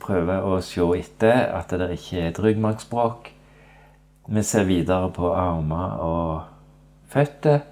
Prøver 0.00 0.40
å 0.48 0.62
se 0.64 0.88
etter 0.96 1.52
at 1.58 1.70
det 1.70 1.90
ikke 1.92 2.22
er 2.22 2.28
et 2.30 2.40
ryggmargsbrokk. 2.40 3.28
Vi 4.28 4.42
ser 4.42 4.64
videre 4.64 5.10
på 5.12 5.34
armer 5.36 6.00
og 6.00 6.53
føtter. 7.14 7.62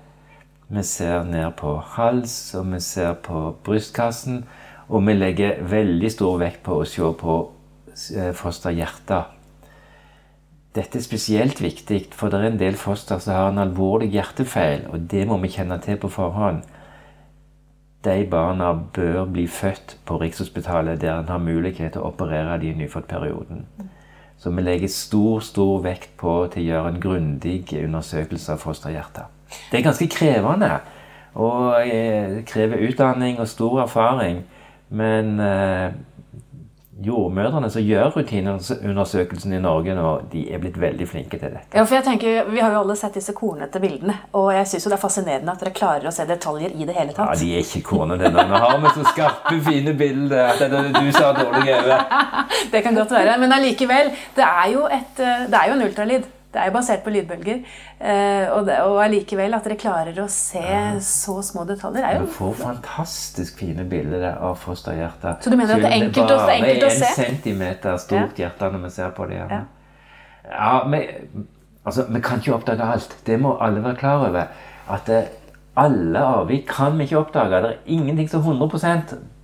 Vi 0.72 0.82
ser 0.88 1.26
ned 1.28 1.50
på 1.58 1.74
hals, 1.96 2.54
og 2.56 2.70
vi 2.72 2.80
ser 2.80 3.18
på 3.26 3.50
brystkassen. 3.64 4.44
Og 4.88 5.04
vi 5.06 5.16
legger 5.16 5.60
veldig 5.68 6.10
stor 6.12 6.38
vekt 6.40 6.62
på 6.64 6.80
å 6.80 6.88
se 6.88 7.12
på 7.20 7.36
eh, 8.16 8.32
fosterhjertet. 8.36 9.38
Dette 10.72 10.96
er 10.98 11.04
spesielt 11.04 11.60
viktig, 11.60 12.06
for 12.16 12.32
det 12.32 12.38
er 12.40 12.48
en 12.48 12.60
del 12.60 12.78
foster 12.80 13.20
som 13.20 13.36
har 13.36 13.50
en 13.52 13.60
alvorlig 13.60 14.08
hjertefeil, 14.14 14.86
og 14.88 15.04
det 15.12 15.26
må 15.28 15.36
vi 15.42 15.52
kjenne 15.52 15.76
til 15.84 15.98
på 16.00 16.08
forhånd. 16.12 16.62
De 18.02 18.14
barna 18.26 18.72
bør 18.96 19.26
bli 19.30 19.44
født 19.46 19.98
på 20.08 20.16
Rikshospitalet, 20.22 21.00
der 21.00 21.18
en 21.18 21.28
har 21.28 21.42
mulighet 21.44 21.92
til 21.92 22.00
å 22.00 22.08
operere 22.08 22.56
dem 22.62 22.72
i 22.72 22.86
nyfødtperioden. 22.86 23.66
Så 24.42 24.50
vi 24.50 24.62
legger 24.64 24.90
stor, 24.90 25.40
stor 25.40 25.82
vekt 25.84 26.16
på 26.18 26.32
til 26.50 26.64
å 26.64 26.70
gjøre 26.72 26.90
en 26.90 27.02
grundig 27.02 27.60
undersøkelse 27.78 28.56
av 28.56 28.64
fosterhjertet. 28.64 29.30
Det 29.70 29.78
er 29.78 29.84
ganske 29.86 30.08
krevende 30.10 30.72
og 31.38 31.76
eh, 31.86 32.40
krever 32.48 32.82
utdanning 32.88 33.38
og 33.40 33.48
stor 33.48 33.84
erfaring, 33.84 34.42
men 34.90 35.38
eh, 35.40 35.94
jordmødrene 37.04 37.70
som 37.72 37.84
gjør 37.84 38.12
rutineundersøkelsen 38.16 39.52
i 39.56 39.60
Norge 39.62 39.94
nå, 39.96 40.08
de 40.32 40.44
er 40.52 40.62
blitt 40.62 40.78
veldig 40.80 41.08
flinke 41.08 41.38
til 41.38 41.54
dette. 41.54 41.64
Ja, 41.74 41.84
for 41.84 41.98
jeg 41.98 42.06
tenker, 42.06 42.50
Vi 42.52 42.60
har 42.60 42.72
jo 42.74 42.82
alle 42.82 42.96
sett 42.98 43.14
disse 43.18 43.34
kornete 43.36 43.80
bildene, 43.82 44.16
og 44.38 44.50
jeg 44.54 44.68
syns 44.70 44.88
det 44.88 44.96
er 44.96 45.02
fascinerende 45.02 45.54
at 45.54 45.62
dere 45.62 45.74
klarer 45.76 46.08
å 46.08 46.14
se 46.14 46.26
detaljer 46.28 46.74
i 46.74 46.88
det 46.88 46.96
hele 46.96 47.14
tatt. 47.16 47.32
Ja, 47.32 47.38
De 47.40 47.54
er 47.56 47.64
ikke 47.64 47.82
kornete 47.92 48.28
ennå. 48.28 48.46
Nå 48.48 48.60
har 48.64 48.78
vi 48.82 48.94
så 48.96 49.06
skarpe, 49.12 49.56
fine 49.66 49.94
bilder 49.98 50.52
at 50.52 50.62
det 50.62 50.84
du 50.92 51.12
som 51.12 51.30
har 51.30 51.40
dårlig 51.40 51.74
øye. 51.78 51.98
det 52.72 52.84
kan 52.84 52.94
godt 52.94 53.16
være. 53.16 53.38
Men 53.40 53.56
allikevel, 53.58 54.12
det 54.36 54.46
er 54.46 54.70
jo, 54.74 54.86
et, 54.86 55.18
eh, 55.18 55.48
det 55.48 55.58
er 55.58 55.68
jo 55.70 55.78
en 55.78 55.84
ultralyd. 55.88 56.30
Det 56.52 56.60
er 56.60 56.68
jo 56.68 56.74
basert 56.74 57.00
på 57.04 57.12
lydbølger. 57.14 57.62
Eh, 57.96 58.50
og, 58.52 58.66
det, 58.66 58.76
og 58.84 58.98
allikevel 59.04 59.56
at 59.56 59.64
dere 59.64 59.78
klarer 59.80 60.18
å 60.20 60.26
se 60.32 60.64
så 61.04 61.38
små 61.44 61.64
detaljer, 61.68 62.04
er 62.04 62.18
jo 62.18 62.26
Du 62.26 62.34
får 62.34 62.58
fantastisk 62.60 63.62
fine 63.62 63.86
bilder 63.88 64.26
av 64.34 64.58
fosterhjertet. 64.60 65.46
Så 65.46 65.52
du 65.52 65.56
mener 65.56 65.78
at 65.78 65.86
det 65.86 65.92
er 65.92 66.04
enkelt, 66.04 66.34
å, 66.34 66.40
enkelt 66.52 66.84
å 66.84 66.92
se? 66.92 67.00
Bare 67.00 67.14
en 67.14 67.22
centimeter 67.22 67.96
stort 68.04 68.36
ja. 68.36 68.46
hjerte 68.46 68.72
når 68.74 68.84
vi 68.84 68.92
ser 68.98 69.16
på 69.16 69.28
det. 69.32 69.40
Ja, 69.40 69.62
ja 70.50 70.74
vi, 70.92 71.02
altså, 71.84 72.06
vi 72.12 72.24
kan 72.28 72.44
ikke 72.44 72.56
oppdage 72.58 72.92
alt. 72.96 73.16
Det 73.26 73.40
må 73.40 73.56
alle 73.56 73.84
være 73.84 74.02
klar 74.04 74.28
over. 74.28 74.52
At 74.92 75.08
eh, 75.08 75.32
alle 75.80 76.28
avvik 76.42 76.68
kan 76.68 77.00
vi 77.00 77.08
ikke 77.08 77.22
oppdage. 77.24 77.64
Det 77.64 77.72
er 77.72 77.96
ingenting 77.96 78.28
som 78.28 78.44
100 78.44 78.78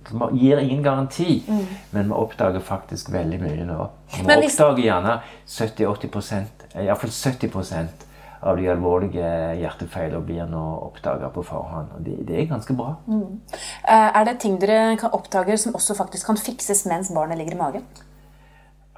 som 0.09 0.29
gir 0.33 0.57
ingen 0.57 0.83
garanti, 0.83 1.43
mm. 1.47 1.65
men 1.91 2.07
vi 2.09 2.13
oppdager 2.17 2.59
faktisk 2.65 3.11
veldig 3.13 3.41
mye 3.41 3.65
nå. 3.65 3.89
Vi 4.13 4.25
oppdager 4.25 4.81
gjerne 4.83 5.19
70-80 5.45 6.58
iallfall 6.75 7.09
70% 7.09 8.05
av 8.39 8.57
de 8.57 8.69
alvorlige 8.71 9.29
hjertefeilene 9.59 10.21
blir 10.23 10.45
nå 10.47 10.61
oppdaga 10.85 11.27
på 11.33 11.43
forhånd. 11.43 11.89
og 11.95 12.05
det, 12.05 12.15
det, 12.27 12.37
er 12.39 12.51
ganske 12.51 12.73
bra. 12.73 12.93
Mm. 13.07 13.41
Eh, 13.83 14.09
er 14.15 14.23
det 14.29 14.37
ting 14.39 14.55
dere 14.61 14.95
kan 14.99 15.11
oppdage 15.15 15.57
som 15.57 15.75
også 15.75 15.97
faktisk 15.97 16.29
kan 16.29 16.39
fikses 16.39 16.85
mens 16.87 17.11
barnet 17.15 17.37
ligger 17.37 17.57
i 17.57 17.59
magen? 17.59 17.83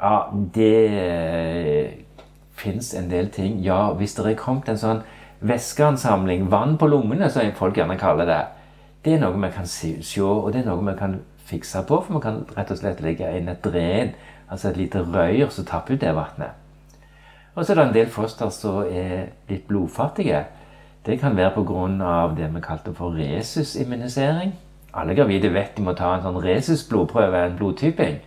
Ja, 0.01 0.29
det 0.55 2.05
fins 2.57 2.93
en 2.93 3.09
del 3.09 3.29
ting. 3.29 3.59
Ja, 3.65 3.93
hvis 3.93 4.13
det 4.13 4.25
er 4.25 4.37
kommet 4.37 4.69
en 4.69 4.77
sånn 4.81 5.03
væskeansamling, 5.41 6.51
vann 6.51 6.77
på 6.77 6.89
lungene, 6.89 7.29
som 7.29 7.49
folk 7.57 7.77
gjerne 7.77 7.97
kaller 7.97 8.29
det, 8.29 8.41
det 9.05 9.15
er 9.15 9.23
noe 9.23 9.37
vi 9.41 9.49
kan 9.55 9.65
se, 9.65 9.95
og 10.21 10.51
det 10.53 10.61
er 10.61 10.69
noe 10.69 10.85
vi 10.85 10.97
kan 10.97 11.17
fikse 11.49 11.81
på. 11.89 12.01
For 12.05 12.17
vi 12.17 12.21
kan 12.21 12.43
rett 12.57 12.73
og 12.73 12.81
slett 12.81 13.01
legge 13.01 13.29
inn 13.37 13.49
et 13.49 13.65
dren, 13.65 14.13
altså 14.49 14.69
et 14.69 14.81
lite 14.83 15.01
røyr 15.01 15.49
som 15.49 15.65
tapper 15.65 15.97
ut 15.97 16.03
det 16.03 16.13
vannet. 16.13 16.60
Og 17.55 17.65
så 17.65 17.73
er 17.73 17.75
det 17.75 17.87
en 17.87 17.93
del 17.93 18.09
foster 18.09 18.49
som 18.49 18.83
er 18.87 19.31
litt 19.49 19.67
blodfattige. 19.67 20.45
Det 21.05 21.19
kan 21.19 21.35
være 21.37 21.51
pga. 21.55 22.35
det 22.37 22.55
vi 22.55 22.61
kalte 22.61 22.93
for 22.93 23.09
resusimmunisering. 23.09 24.53
Alle 24.93 25.15
gravide 25.15 25.53
vet 25.53 25.77
de 25.77 25.81
må 25.81 25.93
ta 25.93 26.15
en 26.15 26.21
sånn 26.23 26.43
resus-blodprøve, 26.43 27.45
en 27.45 27.57
blodtyping. 27.57 28.19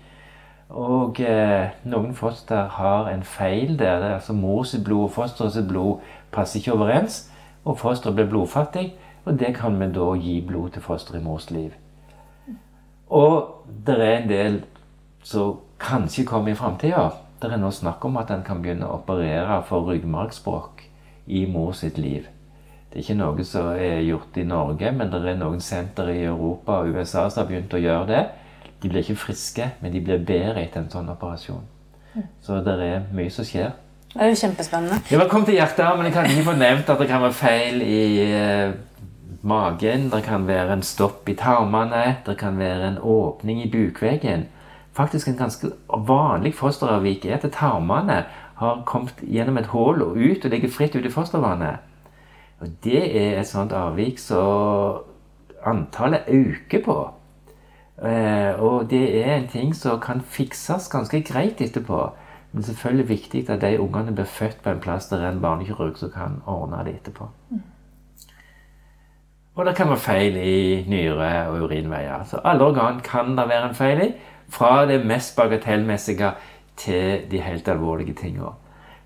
Og 0.70 1.20
eh, 1.20 1.70
noen 1.84 2.14
foster 2.14 2.68
har 2.68 3.08
en 3.08 3.22
feil 3.22 3.78
der. 3.78 4.00
Det 4.00 4.08
er 4.08 4.14
altså 4.14 4.32
Mors 4.32 4.74
blod 4.84 5.04
og 5.04 5.10
fosterets 5.10 5.68
blod 5.68 6.00
passer 6.32 6.60
ikke 6.60 6.72
overens. 6.72 7.30
Og 7.64 7.78
fosteret 7.78 8.14
blir 8.14 8.28
blodfattig. 8.28 8.94
Og 9.24 9.38
det 9.40 9.54
kan 9.56 9.80
vi 9.80 9.92
da 9.92 10.12
gi 10.20 10.40
blod 10.46 10.70
til 10.70 10.82
fosteret 10.82 11.20
i 11.20 11.24
mors 11.24 11.50
liv. 11.50 11.70
Og 13.08 13.64
det 13.86 14.00
er 14.00 14.18
en 14.18 14.28
del 14.28 14.64
som 15.22 15.60
kanskje 15.80 16.24
kommer 16.24 16.52
i 16.52 16.54
framtida. 16.54 17.10
Det 17.40 17.50
er 17.50 17.60
nå 17.60 17.70
snakk 17.74 18.04
om 18.06 18.16
at 18.20 18.30
en 18.30 18.44
kan 18.46 18.62
begynne 18.62 18.86
å 18.88 19.00
operere 19.00 19.60
for 19.68 19.88
ryggmargsbrokk 19.90 20.84
i 21.26 21.44
mor 21.50 21.72
sitt 21.76 21.98
liv. 21.98 22.28
Det 22.88 23.00
er 23.00 23.04
ikke 23.04 23.18
noe 23.18 23.44
som 23.48 23.72
er 23.74 24.04
gjort 24.06 24.36
i 24.38 24.46
Norge, 24.46 24.92
men 24.94 25.10
det 25.10 25.20
er 25.26 25.38
noen 25.40 25.60
senter 25.60 26.12
i 26.12 26.22
Europa 26.28 26.80
og 26.82 26.94
USA 26.94 27.26
som 27.28 27.42
har 27.42 27.50
begynt 27.50 27.74
å 27.74 27.82
gjøre 27.82 28.06
det. 28.12 28.24
De 28.82 28.90
blir 28.90 29.02
ikke 29.02 29.18
friske, 29.18 29.70
men 29.80 29.92
de 29.92 30.02
blir 30.04 30.22
bedre 30.22 30.62
etter 30.62 30.84
en 30.84 30.90
sånn 30.92 31.10
operasjon. 31.10 31.64
Så 32.44 32.60
det 32.62 32.74
er 32.78 33.08
mye 33.14 33.32
som 33.34 33.46
skjer. 33.48 33.72
Det 34.14 34.22
er 34.22 34.30
jo 34.30 34.38
kjempespennende. 34.38 35.00
Det 35.08 35.18
var 35.18 35.30
kommet 35.30 35.50
til 35.50 35.56
hjertet, 35.58 35.96
men 35.96 36.06
jeg 36.06 36.14
kan 36.14 36.28
ikke 36.30 36.46
få 36.46 36.56
nevnt 36.58 36.90
at 36.92 37.00
det 37.02 37.08
kan 37.10 37.22
være 37.24 37.34
feil 37.34 37.80
i 37.82 38.02
eh, 38.28 38.74
magen, 39.42 40.06
det 40.12 40.22
kan 40.28 40.46
være 40.46 40.76
en 40.76 40.84
stopp 40.86 41.28
i 41.28 41.34
tarmene, 41.34 42.04
det 42.26 42.36
kan 42.38 42.58
være 42.58 42.92
en 42.92 43.00
åpning 43.02 43.64
i 43.64 43.70
bukveggen. 43.72 44.46
Faktisk 44.94 45.28
en 45.28 45.36
ganske 45.36 45.70
vanlig 46.06 46.54
fosteravvik 46.54 47.24
er 47.26 47.40
at 47.40 47.50
tarmene 47.52 48.24
har 48.60 48.82
kommet 48.86 49.18
gjennom 49.22 49.58
et 49.58 49.72
hull 49.72 50.02
og 50.02 50.16
ut 50.16 50.44
og 50.44 50.50
ligger 50.50 50.70
fritt 50.70 50.94
ute 50.94 51.08
i 51.08 51.12
fostervannet. 51.12 51.82
Og 52.60 52.68
Det 52.84 53.02
er 53.16 53.40
et 53.40 53.48
sånt 53.48 53.72
avvik 53.72 54.18
som 54.18 55.02
antallet 55.66 56.28
øker 56.28 56.84
på. 56.84 56.98
Eh, 58.02 58.62
og 58.62 58.90
det 58.90 59.26
er 59.26 59.34
en 59.34 59.48
ting 59.48 59.74
som 59.74 60.00
kan 60.00 60.20
fikses 60.20 60.88
ganske 60.88 61.22
greit 61.22 61.60
etterpå. 61.60 62.12
Men 62.52 62.62
selvfølgelig 62.62 63.08
viktig 63.08 63.50
at 63.50 63.60
de 63.60 63.80
ungene 63.80 64.14
blir 64.14 64.24
født 64.24 64.62
på 64.62 64.70
en 64.70 64.80
plass 64.80 65.08
der 65.10 65.24
er 65.24 65.32
en 65.32 65.40
barnekirurg 65.40 65.98
som 65.98 66.10
kan 66.10 66.42
ordne 66.46 66.84
det 66.84 66.94
etterpå. 66.94 67.28
Mm. 67.50 67.62
Og 69.54 69.66
det 69.66 69.76
kan 69.76 69.88
være 69.88 70.02
feil 70.02 70.36
i 70.36 70.84
nyre 70.90 71.48
og 71.48 71.62
urinveier. 71.62 72.24
Så 72.26 72.40
alle 72.44 72.64
organ 72.64 73.00
kan 73.00 73.36
det 73.36 73.48
være 73.48 73.68
en 73.68 73.74
feil 73.74 74.00
i. 74.02 74.08
Fra 74.48 74.84
det 74.86 75.00
mest 75.06 75.36
bagatellmessige 75.36 76.34
til 76.76 77.24
de 77.30 77.40
helt 77.40 77.68
alvorlige 77.68 78.14
tingene. 78.14 78.52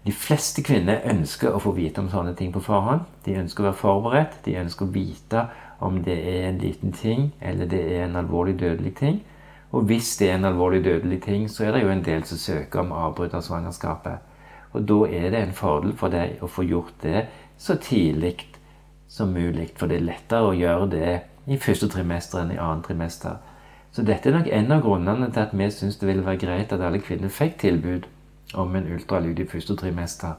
De 0.06 0.12
fleste 0.12 0.62
kvinner 0.64 1.02
ønsker 1.10 1.52
å 1.52 1.60
få 1.60 1.74
vite 1.76 2.00
om 2.00 2.08
sånne 2.08 2.34
ting 2.38 2.52
på 2.54 2.62
forhånd. 2.64 3.02
De 3.26 3.34
ønsker 3.36 3.64
å 3.64 3.66
være 3.68 3.80
forberedt. 3.80 4.38
De 4.44 4.54
ønsker 4.56 4.86
å 4.86 4.92
vite 4.94 5.42
om 5.84 5.98
det 6.04 6.16
er 6.16 6.48
en 6.48 6.60
liten 6.62 6.94
ting 6.96 7.32
eller 7.40 7.68
det 7.68 7.82
er 7.92 8.06
en 8.06 8.16
alvorlig 8.16 8.56
dødelig 8.60 8.94
ting. 8.96 9.20
Og 9.70 9.84
hvis 9.90 10.14
det 10.16 10.30
er 10.30 10.38
en 10.38 10.48
alvorlig 10.48 10.80
dødelig 10.84 11.20
ting, 11.22 11.48
så 11.50 11.66
er 11.66 11.74
det 11.74 11.82
jo 11.82 11.90
en 11.92 12.04
del 12.04 12.24
som 12.24 12.40
søker 12.40 12.80
om 12.80 12.94
avbrudd 12.96 13.34
av 13.36 13.44
svangerskapet. 13.44 14.24
Og 14.72 14.88
da 14.88 14.98
er 15.12 15.30
det 15.30 15.42
en 15.42 15.56
fordel 15.56 15.92
for 15.96 16.12
deg 16.12 16.40
å 16.40 16.48
få 16.48 16.64
gjort 16.64 16.94
det 17.02 17.26
så 17.60 17.76
tidlig 17.76 18.36
som 19.08 19.32
mulig. 19.32 19.74
For 19.76 19.90
det 19.90 20.00
er 20.00 20.08
lettere 20.08 20.48
å 20.48 20.56
gjøre 20.56 20.88
det 20.92 21.12
i 21.48 21.60
første 21.60 21.88
trimester 21.92 22.42
enn 22.42 22.54
i 22.56 22.60
annet 22.60 22.88
trimester. 22.88 23.36
Så 23.92 24.04
dette 24.04 24.28
er 24.28 24.36
nok 24.36 24.50
en 24.52 24.72
av 24.72 24.82
grunnene 24.84 25.30
til 25.32 25.40
at 25.46 25.54
vi 25.56 25.70
syns 25.72 25.96
det 25.98 26.08
ville 26.08 26.26
være 26.26 26.42
greit 26.44 26.72
at 26.72 26.84
alle 26.84 27.00
kvinner 27.00 27.32
fikk 27.32 27.58
tilbud 27.62 28.06
om 28.54 28.76
en 28.76 28.92
ultralyd 28.94 29.40
i 29.40 29.48
første 29.48 29.76
trimester. 29.76 30.36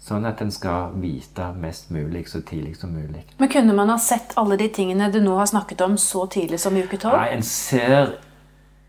Sånn 0.00 0.24
at 0.24 0.40
en 0.40 0.52
skal 0.52 0.94
vite 1.00 1.50
mest 1.60 1.90
mulig 1.92 2.24
så 2.28 2.40
tidlig 2.40 2.78
som 2.80 2.92
mulig. 2.96 3.26
Men 3.38 3.50
kunne 3.52 3.74
man 3.76 3.92
ha 3.92 3.98
sett 4.00 4.32
alle 4.40 4.56
de 4.56 4.70
tingene 4.72 5.10
du 5.12 5.20
nå 5.20 5.34
har 5.36 5.50
snakket 5.50 5.82
om, 5.84 5.98
så 6.00 6.24
tidlig 6.26 6.60
som 6.60 6.76
i 6.76 6.84
uke 6.86 6.96
12? 6.96 7.16
Nei, 7.16 7.34
en 7.34 7.44
ser 7.44 8.14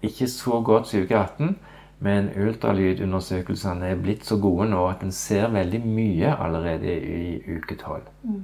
ikke 0.01 0.27
så 0.31 0.61
godt 0.63 0.87
som 0.87 1.01
i 1.01 1.03
uke 1.03 1.19
18. 1.19 1.57
Men 2.01 2.31
ultralydundersøkelsene 2.33 3.91
er 3.91 3.99
blitt 4.01 4.23
så 4.25 4.39
gode 4.41 4.69
nå 4.71 4.85
at 4.89 5.03
en 5.05 5.11
ser 5.13 5.51
veldig 5.53 5.83
mye 5.83 6.31
allerede 6.33 6.95
i 6.95 7.57
uke 7.57 7.75
12. 7.75 8.07
Mm. 8.23 8.39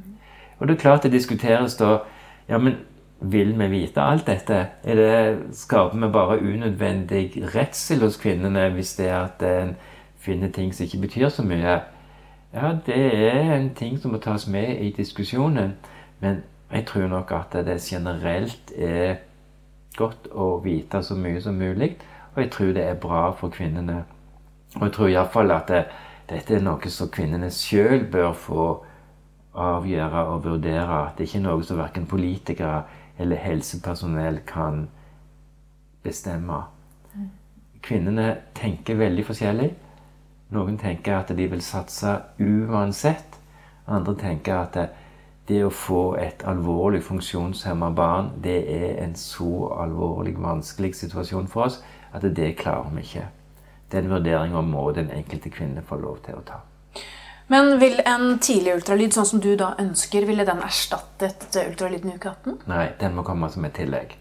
Og 0.60 0.68
det 0.68 0.76
er 0.76 0.82
klart 0.82 1.08
det 1.08 1.16
diskuteres 1.16 1.80
da 1.80 2.00
Ja, 2.48 2.58
men 2.58 2.78
vil 3.20 3.60
vi 3.60 3.68
vite 3.68 4.02
alt 4.02 4.28
dette? 4.28 4.68
Er 4.84 4.96
det, 4.96 5.38
skaper 5.58 5.98
vi 5.98 6.12
bare 6.14 6.40
unødvendig 6.40 7.44
redsel 7.56 8.00
hos 8.06 8.18
kvinnene 8.18 8.70
hvis 8.70 8.96
det 8.96 9.08
er 9.10 9.20
at 9.20 9.44
en 9.44 9.76
finner 10.18 10.52
ting 10.52 10.74
som 10.76 10.86
ikke 10.86 11.02
betyr 11.08 11.30
så 11.30 11.44
mye? 11.44 11.80
Ja, 12.54 12.76
det 12.86 12.98
er 12.98 13.56
en 13.56 13.74
ting 13.76 14.00
som 14.00 14.12
må 14.12 14.18
tas 14.18 14.48
med 14.48 14.78
i 14.80 14.92
diskusjonen. 14.92 15.74
Men 16.20 16.44
jeg 16.72 16.86
tror 16.86 17.08
nok 17.08 17.32
at 17.32 17.66
det 17.66 17.82
generelt 17.82 18.72
er 18.78 19.16
godt 19.98 20.30
å 20.32 20.60
vite 20.64 21.04
så 21.04 21.16
mye 21.16 21.42
som 21.42 21.56
mulig. 21.56 21.98
Og 22.36 22.44
jeg 22.44 22.52
tror 22.52 22.74
det 22.74 22.84
er 22.84 23.02
bra 23.02 23.32
for 23.32 23.50
kvinnene. 23.50 24.04
Og 24.76 24.84
jeg 24.84 24.94
tror 24.94 25.08
iallfall 25.08 25.52
at 25.52 25.68
det, 25.72 25.84
dette 26.30 26.56
er 26.56 26.62
noe 26.62 26.90
som 26.92 27.10
kvinnene 27.10 27.50
sjøl 27.52 28.06
bør 28.12 28.34
få 28.34 28.68
avgjøre 29.58 30.26
og 30.26 30.44
vurdere. 30.46 31.02
Det 31.18 31.26
er 31.26 31.30
ikke 31.32 31.46
noe 31.46 31.64
som 31.66 31.80
verken 31.80 32.06
politikere 32.06 32.84
eller 33.18 33.36
helsepersonell 33.42 34.40
kan 34.46 34.88
bestemme. 36.04 36.62
Kvinnene 37.82 38.30
tenker 38.58 39.00
veldig 39.00 39.26
forskjellig. 39.28 39.72
Noen 40.56 40.78
tenker 40.80 41.20
at 41.20 41.34
de 41.36 41.48
vil 41.52 41.62
satse 41.64 42.14
uansett. 42.40 43.38
Andre 43.88 44.16
tenker 44.20 44.62
at 44.62 44.78
det, 44.78 44.88
det 45.48 45.62
å 45.64 45.72
få 45.72 46.02
et 46.20 46.44
alvorlig 46.48 47.02
funksjonshemma 47.08 47.90
barn, 47.96 48.34
det 48.44 48.58
er 48.72 48.98
en 49.04 49.16
så 49.16 49.70
alvorlig, 49.80 50.36
vanskelig 50.40 50.94
situasjon 51.00 51.48
for 51.52 51.70
oss 51.70 51.82
at 52.12 52.26
det 52.36 52.56
klarer 52.60 52.92
vi 52.96 53.06
ikke. 53.06 53.28
Den 53.92 54.10
vurderinga 54.12 54.62
må 54.62 54.90
den 54.92 55.12
enkelte 55.16 55.52
kvinne 55.54 55.84
få 55.88 56.00
lov 56.02 56.20
til 56.26 56.40
å 56.40 56.44
ta. 56.48 56.60
Men 57.48 57.80
vil 57.80 58.02
en 58.06 58.40
tidlig 58.44 58.74
ultralyd, 58.76 59.14
sånn 59.16 59.30
som 59.30 59.42
du 59.44 59.54
da 59.60 59.72
ønsker, 59.80 60.26
ville 60.28 60.46
den 60.48 60.60
erstattet 60.66 61.48
ultralyden 61.62 62.12
i 62.12 62.18
uke 62.20 62.34
18? 62.34 62.58
Nei, 62.68 62.88
den 63.00 63.16
må 63.16 63.24
komme 63.28 63.50
som 63.54 63.66
et 63.68 63.78
tillegg. 63.78 64.18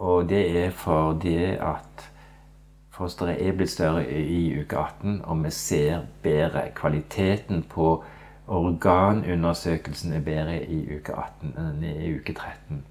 Og 0.00 0.28
det 0.30 0.42
er 0.64 0.72
fordi 0.74 1.36
at 1.60 2.08
fosteret 2.94 3.42
er 3.42 3.54
blitt 3.56 3.74
større 3.74 4.06
i 4.08 4.54
uke 4.56 4.78
18, 4.78 5.20
og 5.24 5.44
vi 5.44 5.52
ser 5.54 6.06
bedre. 6.22 6.70
Kvaliteten 6.74 7.62
på 7.70 7.90
organundersøkelsen 8.46 10.12
er 10.12 10.24
bedre 10.24 10.58
i 10.64 10.80
uke 10.96 11.12
18 11.12 11.54
enn 11.60 11.84
i 11.84 12.10
uke 12.16 12.34
13. 12.34 12.82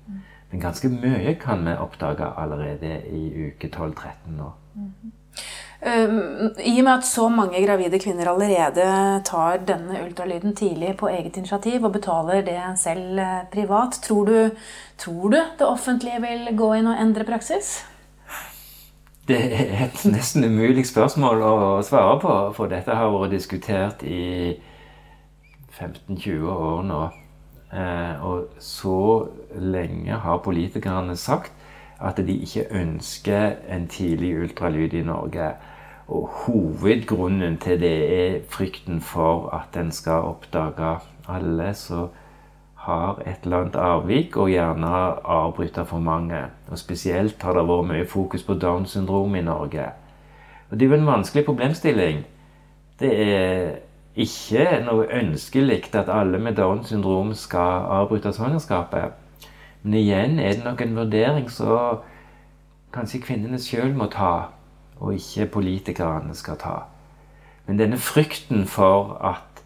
Men 0.51 0.61
ganske 0.61 0.89
mye 0.89 1.33
kan 1.41 1.65
vi 1.65 1.73
oppdage 1.81 2.29
allerede 2.37 2.99
i 3.09 3.47
uke 3.49 3.69
12-13 3.73 4.37
nå. 4.37 4.51
Um, 4.75 5.13
I 5.83 6.73
og 6.79 6.85
med 6.85 6.91
at 6.93 7.05
så 7.07 7.25
mange 7.27 7.59
gravide 7.65 7.99
kvinner 7.99 8.29
allerede 8.31 8.85
tar 9.27 9.63
denne 9.67 9.99
ultralyden 10.05 10.55
tidlig 10.55 10.93
på 10.99 11.09
eget 11.11 11.35
initiativ 11.37 11.83
og 11.83 11.91
betaler 11.97 12.45
det 12.45 12.59
selv 12.79 13.19
eh, 13.19 13.41
privat, 13.51 13.99
tror 14.03 14.25
du, 14.25 14.37
tror 14.97 15.33
du 15.33 15.37
det 15.59 15.67
offentlige 15.67 16.21
vil 16.23 16.53
gå 16.55 16.69
inn 16.79 16.87
og 16.87 17.01
endre 17.01 17.27
praksis? 17.27 17.81
Det 19.27 19.39
er 19.39 19.85
et 19.85 20.05
nesten 20.07 20.43
umulig 20.43 20.85
spørsmål 20.87 21.43
å 21.47 21.57
svare 21.83 22.15
på, 22.19 22.37
for 22.55 22.71
dette 22.71 22.95
har 22.95 23.11
vært 23.11 23.35
diskutert 23.35 24.03
i 24.07 24.55
15-20 25.75 26.47
år 26.47 26.87
nå. 26.87 27.01
Eh, 27.73 28.23
og 28.23 28.55
så 28.63 29.27
lenge 29.59 30.15
har 30.15 30.43
politikerne 30.45 31.15
sagt 31.19 31.51
at 32.03 32.19
de 32.19 32.35
ikke 32.35 32.67
ønsker 32.71 33.55
en 33.71 33.87
tidlig 33.87 34.35
ultralyd 34.43 34.93
i 34.93 35.05
Norge. 35.07 35.53
Og 36.07 36.29
hovedgrunnen 36.45 37.57
til 37.57 37.79
det 37.79 37.98
er 38.19 38.39
frykten 38.50 39.01
for 39.01 39.50
at 39.55 39.77
en 39.79 39.91
skal 39.91 40.27
oppdage 40.33 41.00
alle 41.29 41.74
som 41.74 42.10
har 42.83 43.22
et 43.25 43.43
eller 43.43 43.57
annet 43.57 43.75
avvik, 43.75 44.38
og 44.38 44.50
gjerne 44.50 44.88
avbryte 45.25 45.86
for 45.86 46.00
mange. 46.00 46.41
Og 46.72 46.77
Spesielt 46.77 47.43
har 47.43 47.53
det 47.55 47.63
vært 47.67 47.88
mye 47.88 48.07
fokus 48.07 48.43
på 48.43 48.53
Downs 48.60 48.91
syndrom 48.91 49.36
i 49.36 49.41
Norge. 49.41 49.86
Og 50.69 50.79
Det 50.79 50.86
er 50.86 50.89
jo 50.89 51.01
en 51.01 51.07
vanskelig 51.07 51.45
problemstilling. 51.45 52.25
Det 53.00 53.12
er 53.27 53.75
ikke 54.15 54.83
noe 54.86 55.07
ønskelig 55.07 55.95
at 55.95 56.10
alle 56.10 56.39
med 56.39 56.55
Downs 56.55 56.88
syndrom 56.88 57.33
skal 57.33 57.88
avbryte 57.89 58.33
svangerskapet. 58.33 59.15
Men 59.83 59.93
igjen 59.93 60.39
er 60.39 60.53
det 60.53 60.63
nok 60.63 60.81
en 60.81 60.95
vurdering 60.95 61.51
som 61.51 62.03
kanskje 62.93 63.22
kvinnene 63.22 63.60
sjøl 63.60 63.95
må 63.95 64.05
ta 64.05 64.50
og 65.00 65.13
ikke 65.13 65.45
politikerne 65.57 66.35
skal 66.35 66.57
ta. 66.62 66.75
Men 67.65 67.79
denne 67.79 67.97
frykten 67.97 68.65
for 68.67 69.15
at 69.23 69.63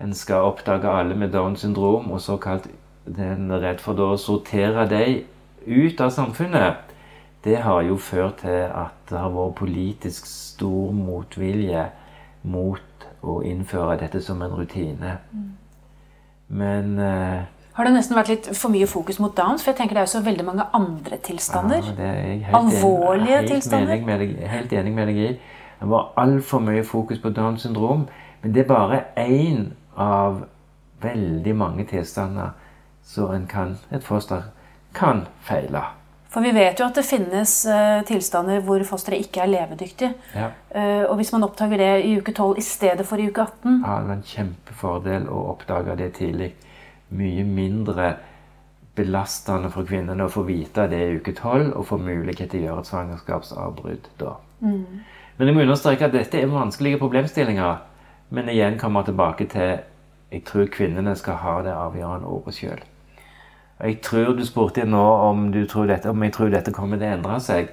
en 0.00 0.14
skal 0.14 0.48
oppdage 0.50 0.90
alle 0.90 1.14
med 1.14 1.32
Downs 1.32 1.60
syndrom, 1.60 2.10
og 2.10 2.20
såkalt 2.20 2.68
den 3.06 3.52
redd 3.52 3.80
for 3.80 3.98
å 4.02 4.16
sortere 4.20 4.88
dem 4.90 5.24
ut 5.66 6.00
av 6.00 6.10
samfunnet, 6.10 6.82
det 7.44 7.60
har 7.62 7.82
jo 7.86 7.96
ført 7.96 8.40
til 8.42 8.66
at 8.66 8.96
det 9.08 9.18
har 9.18 9.30
vært 9.30 9.58
politisk 9.60 10.26
stor 10.26 10.92
motvilje 10.92 11.84
mot 12.42 13.06
å 13.22 13.40
innføre 13.46 14.00
dette 14.00 14.20
som 14.22 14.42
en 14.42 14.54
rutine. 14.58 15.16
Mm. 15.30 15.52
Men 16.58 16.98
eh, 16.98 17.46
har 17.76 17.84
det 17.84 17.92
nesten 17.92 18.16
vært 18.16 18.30
litt 18.32 18.46
for 18.56 18.72
mye 18.72 18.86
fokus 18.88 19.18
mot 19.20 19.34
Downs? 19.36 19.60
For 19.60 19.72
jeg 19.72 19.82
tenker 19.82 19.98
det 19.98 20.00
er 20.00 20.08
jo 20.08 20.14
så 20.14 20.22
veldig 20.24 20.44
mange 20.46 20.64
andre 20.76 21.18
tilstander. 21.20 21.84
Ja, 21.84 21.96
det 21.98 22.06
er 22.08 22.22
jeg 22.22 22.38
helt 22.46 22.56
Alvorlige 22.56 23.36
helt 23.36 23.52
tilstander. 23.52 24.06
Deg, 24.22 24.32
helt 24.48 24.72
enig 24.72 24.94
med 24.96 25.10
deg 25.12 25.20
i. 25.20 25.28
Det 25.76 25.88
var 25.90 26.06
altfor 26.22 26.64
mye 26.64 26.84
fokus 26.88 27.20
på 27.20 27.34
Downs 27.36 27.66
syndrom. 27.66 28.06
Men 28.40 28.54
det 28.54 28.64
er 28.64 28.70
bare 28.70 29.02
én 29.20 29.68
av 29.92 30.46
veldig 31.04 31.56
mange 31.56 31.84
tilstander 31.84 32.56
som 33.04 33.34
en 33.34 33.46
kan, 33.46 33.76
et 33.92 34.04
foster 34.04 34.48
kan 34.96 35.26
feile. 35.44 35.84
For 36.32 36.44
vi 36.44 36.50
vet 36.56 36.80
jo 36.80 36.88
at 36.88 36.96
det 36.96 37.04
finnes 37.06 37.52
uh, 37.68 38.02
tilstander 38.08 38.64
hvor 38.64 38.82
fosteret 38.88 39.24
ikke 39.24 39.44
er 39.44 39.52
levedyktig. 39.52 40.10
Ja. 40.34 40.50
Uh, 40.72 41.04
og 41.10 41.18
hvis 41.20 41.32
man 41.32 41.44
oppdager 41.44 41.80
det 41.80 41.92
i 42.08 42.16
uke 42.18 42.32
12 42.32 42.58
i 42.58 42.64
stedet 42.64 43.06
for 43.06 43.20
i 43.20 43.28
uke 43.28 43.44
18 43.44 43.82
Ja, 43.84 44.00
Det 44.00 44.08
var 44.08 44.14
en 44.16 44.30
kjempefordel 44.32 45.28
å 45.28 45.50
oppdage 45.52 45.96
det 46.00 46.14
tidlig 46.16 46.54
mye 47.08 47.44
mindre 47.44 48.14
belastende 48.96 49.70
for 49.70 49.86
kvinnene 49.86 50.24
å 50.24 50.32
få 50.32 50.46
vite 50.48 50.86
det 50.90 51.02
i 51.04 51.18
uke 51.20 51.34
tolv 51.36 51.74
og 51.76 51.86
få 51.90 51.98
mulighet 52.00 52.50
til 52.50 52.64
å 52.64 52.68
gjøre 52.70 52.84
et 52.84 52.90
svangerskapsavbrudd 52.90 54.08
da. 54.20 54.38
Mm. 54.64 55.02
Men 55.36 55.50
jeg 55.50 55.56
må 55.56 55.66
understreke 55.66 56.08
at 56.08 56.16
dette 56.16 56.40
er 56.40 56.50
vanskelige 56.50 57.00
problemstillinger. 57.02 57.82
Men 58.32 58.48
igjen 58.50 58.78
kommer 58.80 59.04
jeg 59.04 59.12
tilbake 59.12 59.46
til 59.52 59.74
jeg 60.32 60.42
tror 60.48 60.70
kvinnene 60.72 61.14
skal 61.16 61.38
ha 61.44 61.56
det 61.62 61.74
avgjørende 61.76 62.26
ordet 62.26 62.56
sjøl. 62.56 62.80
Jeg 63.76 63.98
tror 64.02 64.32
du 64.34 64.44
spurte 64.48 64.86
nå 64.88 65.04
om, 65.28 65.50
du 65.52 65.66
tror 65.68 65.86
dette, 65.86 66.10
om 66.10 66.22
jeg 66.24 66.32
tror 66.32 66.50
dette 66.50 66.72
kommer 66.72 66.98
til 66.98 67.06
å 67.06 67.16
endre 67.18 67.36
seg. 67.44 67.68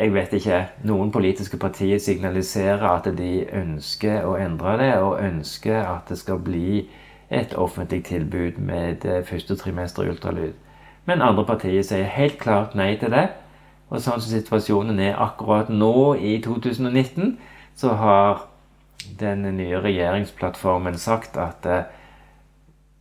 Jeg 0.00 0.12
vet 0.14 0.34
ikke. 0.36 0.58
Noen 0.88 1.10
politiske 1.12 1.58
partier 1.60 1.98
signaliserer 1.98 2.84
at 2.92 3.08
de 3.16 3.46
ønsker 3.56 4.28
å 4.28 4.36
endre 4.40 4.76
det, 4.80 4.92
og 5.00 5.18
ønsker 5.24 5.80
at 5.80 6.12
det 6.12 6.20
skal 6.20 6.40
bli 6.44 6.84
et 7.30 7.54
offentlig 7.54 8.04
tilbud 8.04 8.58
med 8.58 9.02
det 9.02 9.26
første 9.26 9.56
trimester 9.56 10.08
ultralyd. 10.10 10.52
Men 11.06 11.22
andre 11.22 11.44
partier 11.46 11.82
sier 11.82 12.04
helt 12.04 12.38
klart 12.38 12.74
nei 12.74 12.96
til 12.98 13.12
det. 13.14 13.28
Og 13.90 14.02
sånn 14.02 14.20
som 14.22 14.30
situasjonen 14.30 15.00
er 15.02 15.18
akkurat 15.18 15.70
nå, 15.70 16.14
i 16.14 16.38
2019, 16.42 17.38
så 17.74 17.94
har 17.98 18.44
den 19.20 19.42
nye 19.56 19.80
regjeringsplattformen 19.82 20.98
sagt 20.98 21.38
at 21.40 21.66
eh, 21.66 21.88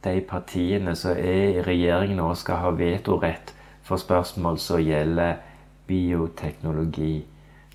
de 0.04 0.22
partiene 0.26 0.96
som 0.96 1.18
er 1.18 1.60
i 1.60 1.66
regjering 1.66 2.16
nå, 2.18 2.32
skal 2.40 2.64
ha 2.64 2.72
vetorett 2.74 3.54
for 3.84 4.02
spørsmål 4.02 4.58
som 4.62 4.82
gjelder 4.82 5.42
bioteknologi. 5.90 7.26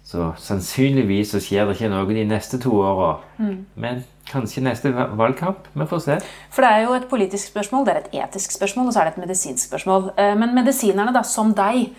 Så 0.04 0.32
sannsynligvis 0.38 1.34
så 1.34 1.40
skjer 1.40 1.68
det 1.68 1.78
ikke 1.78 1.92
noe 1.92 2.08
de 2.14 2.26
neste 2.28 2.60
to 2.60 2.74
åra. 2.82 3.16
Mm. 3.38 3.64
Men 3.74 4.02
kanskje 4.30 4.62
neste 4.64 4.92
valgkamp. 4.92 5.68
Vi 5.74 5.86
får 5.86 5.98
se. 6.04 6.18
For 6.50 6.64
det 6.64 6.70
er 6.70 6.84
jo 6.84 6.94
et 6.96 7.08
politisk 7.10 7.52
spørsmål, 7.52 7.86
det 7.86 7.94
er 7.94 8.02
et 8.02 8.14
etisk 8.24 8.52
spørsmål, 8.56 8.86
og 8.86 8.92
så 8.92 9.00
er 9.00 9.04
det 9.04 9.16
et 9.16 9.24
medisinsk 9.26 9.68
spørsmål. 9.68 10.10
Eh, 10.18 10.36
men 10.38 10.54
medisinerne, 10.54 11.14
da, 11.14 11.22
som 11.22 11.54
deg, 11.54 11.90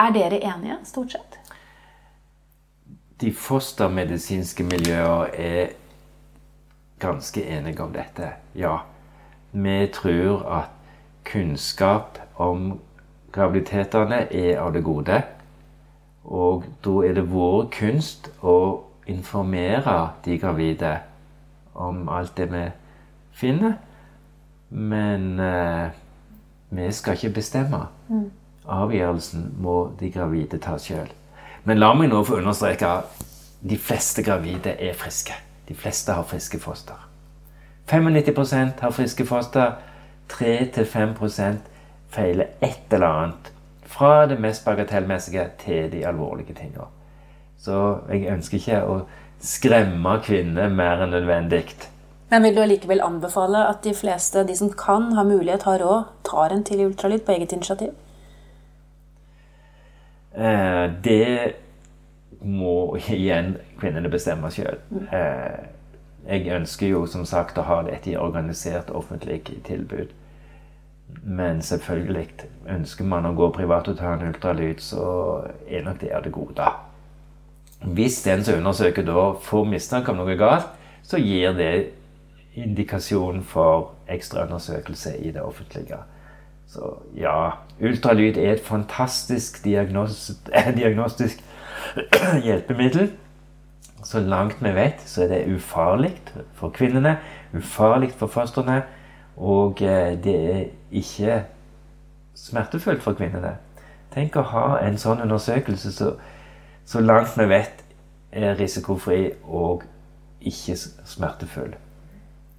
er 0.00 0.14
dere 0.16 0.40
enige, 0.40 0.78
stort 0.84 1.12
sett? 1.16 1.38
De 3.20 3.32
fostermedisinske 3.36 4.64
miljøer 4.64 5.34
er 5.34 5.72
ganske 7.00 7.42
enige 7.44 7.82
om 7.82 7.92
dette, 7.92 8.32
ja. 8.54 8.76
Vi 9.52 9.86
tror 9.92 10.44
at 10.60 10.70
kunnskap 11.24 12.18
om 12.36 12.80
graviditetene 13.32 14.26
er 14.30 14.60
av 14.60 14.72
det 14.74 14.84
gode. 14.84 15.22
Og 16.24 16.64
da 16.84 16.96
er 17.06 17.16
det 17.16 17.26
vår 17.32 17.68
kunst 17.74 18.30
å 18.42 18.56
informere 19.10 19.96
de 20.24 20.38
gravide 20.38 20.98
om 21.74 22.08
alt 22.08 22.36
det 22.36 22.50
vi 22.52 22.64
finner. 23.32 23.78
Men 24.68 25.40
eh, 25.40 25.90
vi 26.70 26.92
skal 26.92 27.18
ikke 27.18 27.34
bestemme. 27.40 27.86
Mm. 28.08 28.30
Avgjørelsen 28.70 29.54
må 29.58 29.92
de 30.00 30.10
gravide 30.14 30.60
ta 30.62 30.76
sjøl. 30.78 31.10
Men 31.64 31.80
la 31.80 31.92
meg 31.94 32.10
nå 32.10 32.22
få 32.24 32.38
understreke 32.40 32.86
at 32.86 33.24
de 33.60 33.76
fleste 33.78 34.22
gravide 34.24 34.76
er 34.78 34.96
friske. 34.96 35.34
De 35.68 35.74
fleste 35.74 36.12
har 36.12 36.24
friske 36.24 36.58
foster. 36.58 36.96
95% 37.90 38.80
har 38.80 38.94
friske 38.94 39.26
foster. 39.26 39.72
3-5% 40.30 41.66
feiler 42.10 42.46
et 42.62 42.92
eller 42.94 43.06
annet 43.06 43.50
fra 43.90 44.26
det 44.26 44.38
mest 44.40 44.64
bagatellmessige 44.64 45.48
til 45.58 45.92
de 45.92 46.06
alvorlige 46.06 46.54
tingene. 46.54 46.86
Så 47.58 47.98
jeg 48.08 48.30
ønsker 48.32 48.58
ikke 48.58 48.82
å 48.86 49.00
skremme 49.40 50.18
kvinner 50.24 50.68
mer 50.68 51.04
enn 51.04 51.14
nødvendig. 51.14 51.64
Men 52.30 52.44
vil 52.46 52.54
du 52.54 52.60
allikevel 52.62 53.02
anbefale 53.02 53.64
at 53.66 53.82
de 53.82 53.94
fleste, 53.96 54.44
de 54.46 54.54
som 54.56 54.70
kan, 54.70 55.12
har 55.16 55.26
mulighet, 55.26 55.66
har 55.66 55.80
råd, 55.82 56.12
tar 56.28 56.54
en 56.54 56.62
tidlig 56.64 56.92
ultralyd 56.92 57.24
på 57.26 57.32
eget 57.32 57.52
initiativ? 57.52 57.90
Eh, 60.34 60.86
det 61.04 61.54
må 62.40 62.96
igjen 63.00 63.56
kvinnene 63.80 64.12
bestemme 64.12 64.50
sjøl. 64.54 64.78
Eh, 65.10 65.66
jeg 66.28 66.54
ønsker 66.54 66.92
jo 66.92 67.06
som 67.10 67.24
sagt 67.26 67.58
å 67.58 67.66
ha 67.66 67.80
dette 67.88 68.12
i 68.12 68.16
organisert 68.16 68.92
offentlig 68.94 69.42
tilbud. 69.66 70.12
Men 71.24 71.62
selvfølgelig, 71.66 72.28
ønsker 72.70 73.04
man 73.04 73.26
å 73.26 73.34
gå 73.34 73.50
privat 73.56 73.88
og 73.90 73.98
ta 73.98 74.14
en 74.14 74.28
ultralyd, 74.28 74.78
så 74.78 75.08
er 75.66 75.82
nok 75.82 75.98
det 76.04 76.14
det 76.24 76.32
gode. 76.32 76.68
Hvis 77.80 78.22
den 78.22 78.44
som 78.44 78.58
undersøker 78.60 79.02
da 79.06 79.30
får 79.42 79.64
mistanke 79.64 80.12
om 80.12 80.20
noe 80.20 80.36
galt, 80.36 80.68
så 81.02 81.18
gir 81.18 81.54
det 81.56 81.74
indikasjon 82.54 83.42
for 83.46 83.94
ekstraundersøkelse 84.10 85.16
i 85.18 85.30
det 85.32 85.42
offentlige. 85.42 85.96
Så 86.68 86.92
ja, 87.16 87.50
ultralyd 87.80 88.36
er 88.36 88.52
et 88.52 88.64
fantastisk 88.64 89.64
diagnostisk 89.64 91.40
hjelpemiddel. 92.44 93.10
Så 94.04 94.20
langt 94.20 94.62
vi 94.64 94.74
vet, 94.74 95.02
så 95.06 95.24
er 95.24 95.28
det 95.28 95.54
ufarlig 95.54 96.14
for 96.54 96.68
kvinnene, 96.68 97.18
ufarlig 97.56 98.12
for 98.16 98.26
fostrene, 98.26 98.82
og 99.36 99.82
eh, 99.82 100.14
det 100.24 100.36
er 100.54 100.62
ikke 100.90 101.42
smertefullt 102.34 103.02
for 103.02 103.18
kvinnene. 103.18 103.56
Tenk 104.14 104.36
å 104.36 104.46
ha 104.52 104.66
en 104.80 104.96
sånn 104.98 105.20
undersøkelse 105.24 105.92
så, 105.92 106.14
så 106.90 107.00
langt 107.00 107.36
vi 107.38 107.44
vet 107.46 107.84
er 108.32 108.56
risikofri 108.58 109.20
og 109.46 109.84
ikke 110.42 110.74
smertefull. 111.06 111.76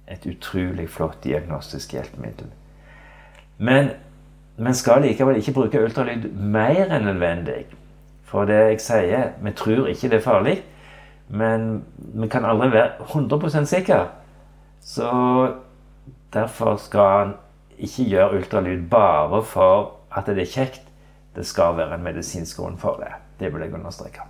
Et 0.08 0.22
utrolig 0.26 0.86
flott 0.88 1.18
diagnostisk 1.24 1.92
hjelpemiddel. 1.92 2.48
Men 3.58 3.90
vi 4.56 4.72
skal 4.74 5.04
likevel 5.04 5.36
ikke 5.36 5.52
bruke 5.56 5.82
ultralyd 5.84 6.30
mer 6.32 6.86
enn 6.86 7.04
nødvendig. 7.10 7.66
For 8.24 8.48
det 8.48 8.56
jeg 8.56 8.80
sier, 8.80 9.34
vi 9.44 9.52
tror 9.56 9.90
ikke 9.92 10.08
det 10.08 10.22
er 10.22 10.24
farlig, 10.24 10.54
men 11.28 11.82
vi 11.98 12.28
kan 12.32 12.48
aldri 12.48 12.70
være 12.72 13.08
100% 13.10 13.68
sikre. 13.68 14.06
Så 14.80 15.10
derfor 16.32 16.80
skal 16.80 17.26
en 17.26 17.34
ikke 17.78 18.08
gjøre 18.14 18.38
ultralyd 18.38 18.88
bare 18.88 19.42
for 19.44 19.92
at 20.16 20.32
det 20.32 20.46
er 20.46 20.54
kjekt. 20.56 20.88
Det 21.36 21.44
skal 21.46 21.76
være 21.76 22.00
en 22.00 22.08
medisinsk 22.08 22.56
grunn 22.56 22.80
for 22.80 22.96
det. 23.04 23.12
Det 23.40 23.50
vil 23.52 23.64
jeg 23.66 23.74
understreke. 23.74 24.28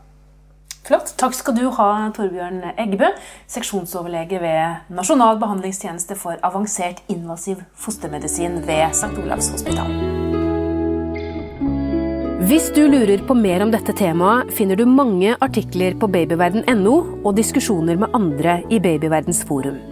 Flott. 0.83 1.13
Takk 1.19 1.37
skal 1.39 1.55
du 1.55 1.69
ha, 1.77 1.89
Torbjørn 2.17 2.59
Eggebø, 2.75 3.13
seksjonsoverlege 3.51 4.41
ved 4.43 4.91
Nasjonal 4.97 5.39
behandlingstjeneste 5.39 6.17
for 6.19 6.43
avansert 6.43 7.05
invasiv 7.13 7.63
fostermedisin 7.79 8.59
ved 8.67 8.89
St. 8.91 9.15
Olavs 9.23 9.53
hospital. 9.55 9.95
Hvis 12.51 12.73
du 12.75 12.83
lurer 12.91 13.23
på 13.23 13.37
mer 13.39 13.63
om 13.63 13.71
dette 13.71 13.95
temaet, 13.95 14.51
finner 14.51 14.77
du 14.77 14.83
mange 14.91 15.37
artikler 15.39 15.95
på 15.95 16.11
babyverden.no 16.11 16.99
og 17.23 17.39
diskusjoner 17.39 18.03
med 18.03 18.19
andre 18.19 18.59
i 18.67 18.83
Babyverdens 18.83 19.45
forum. 19.47 19.92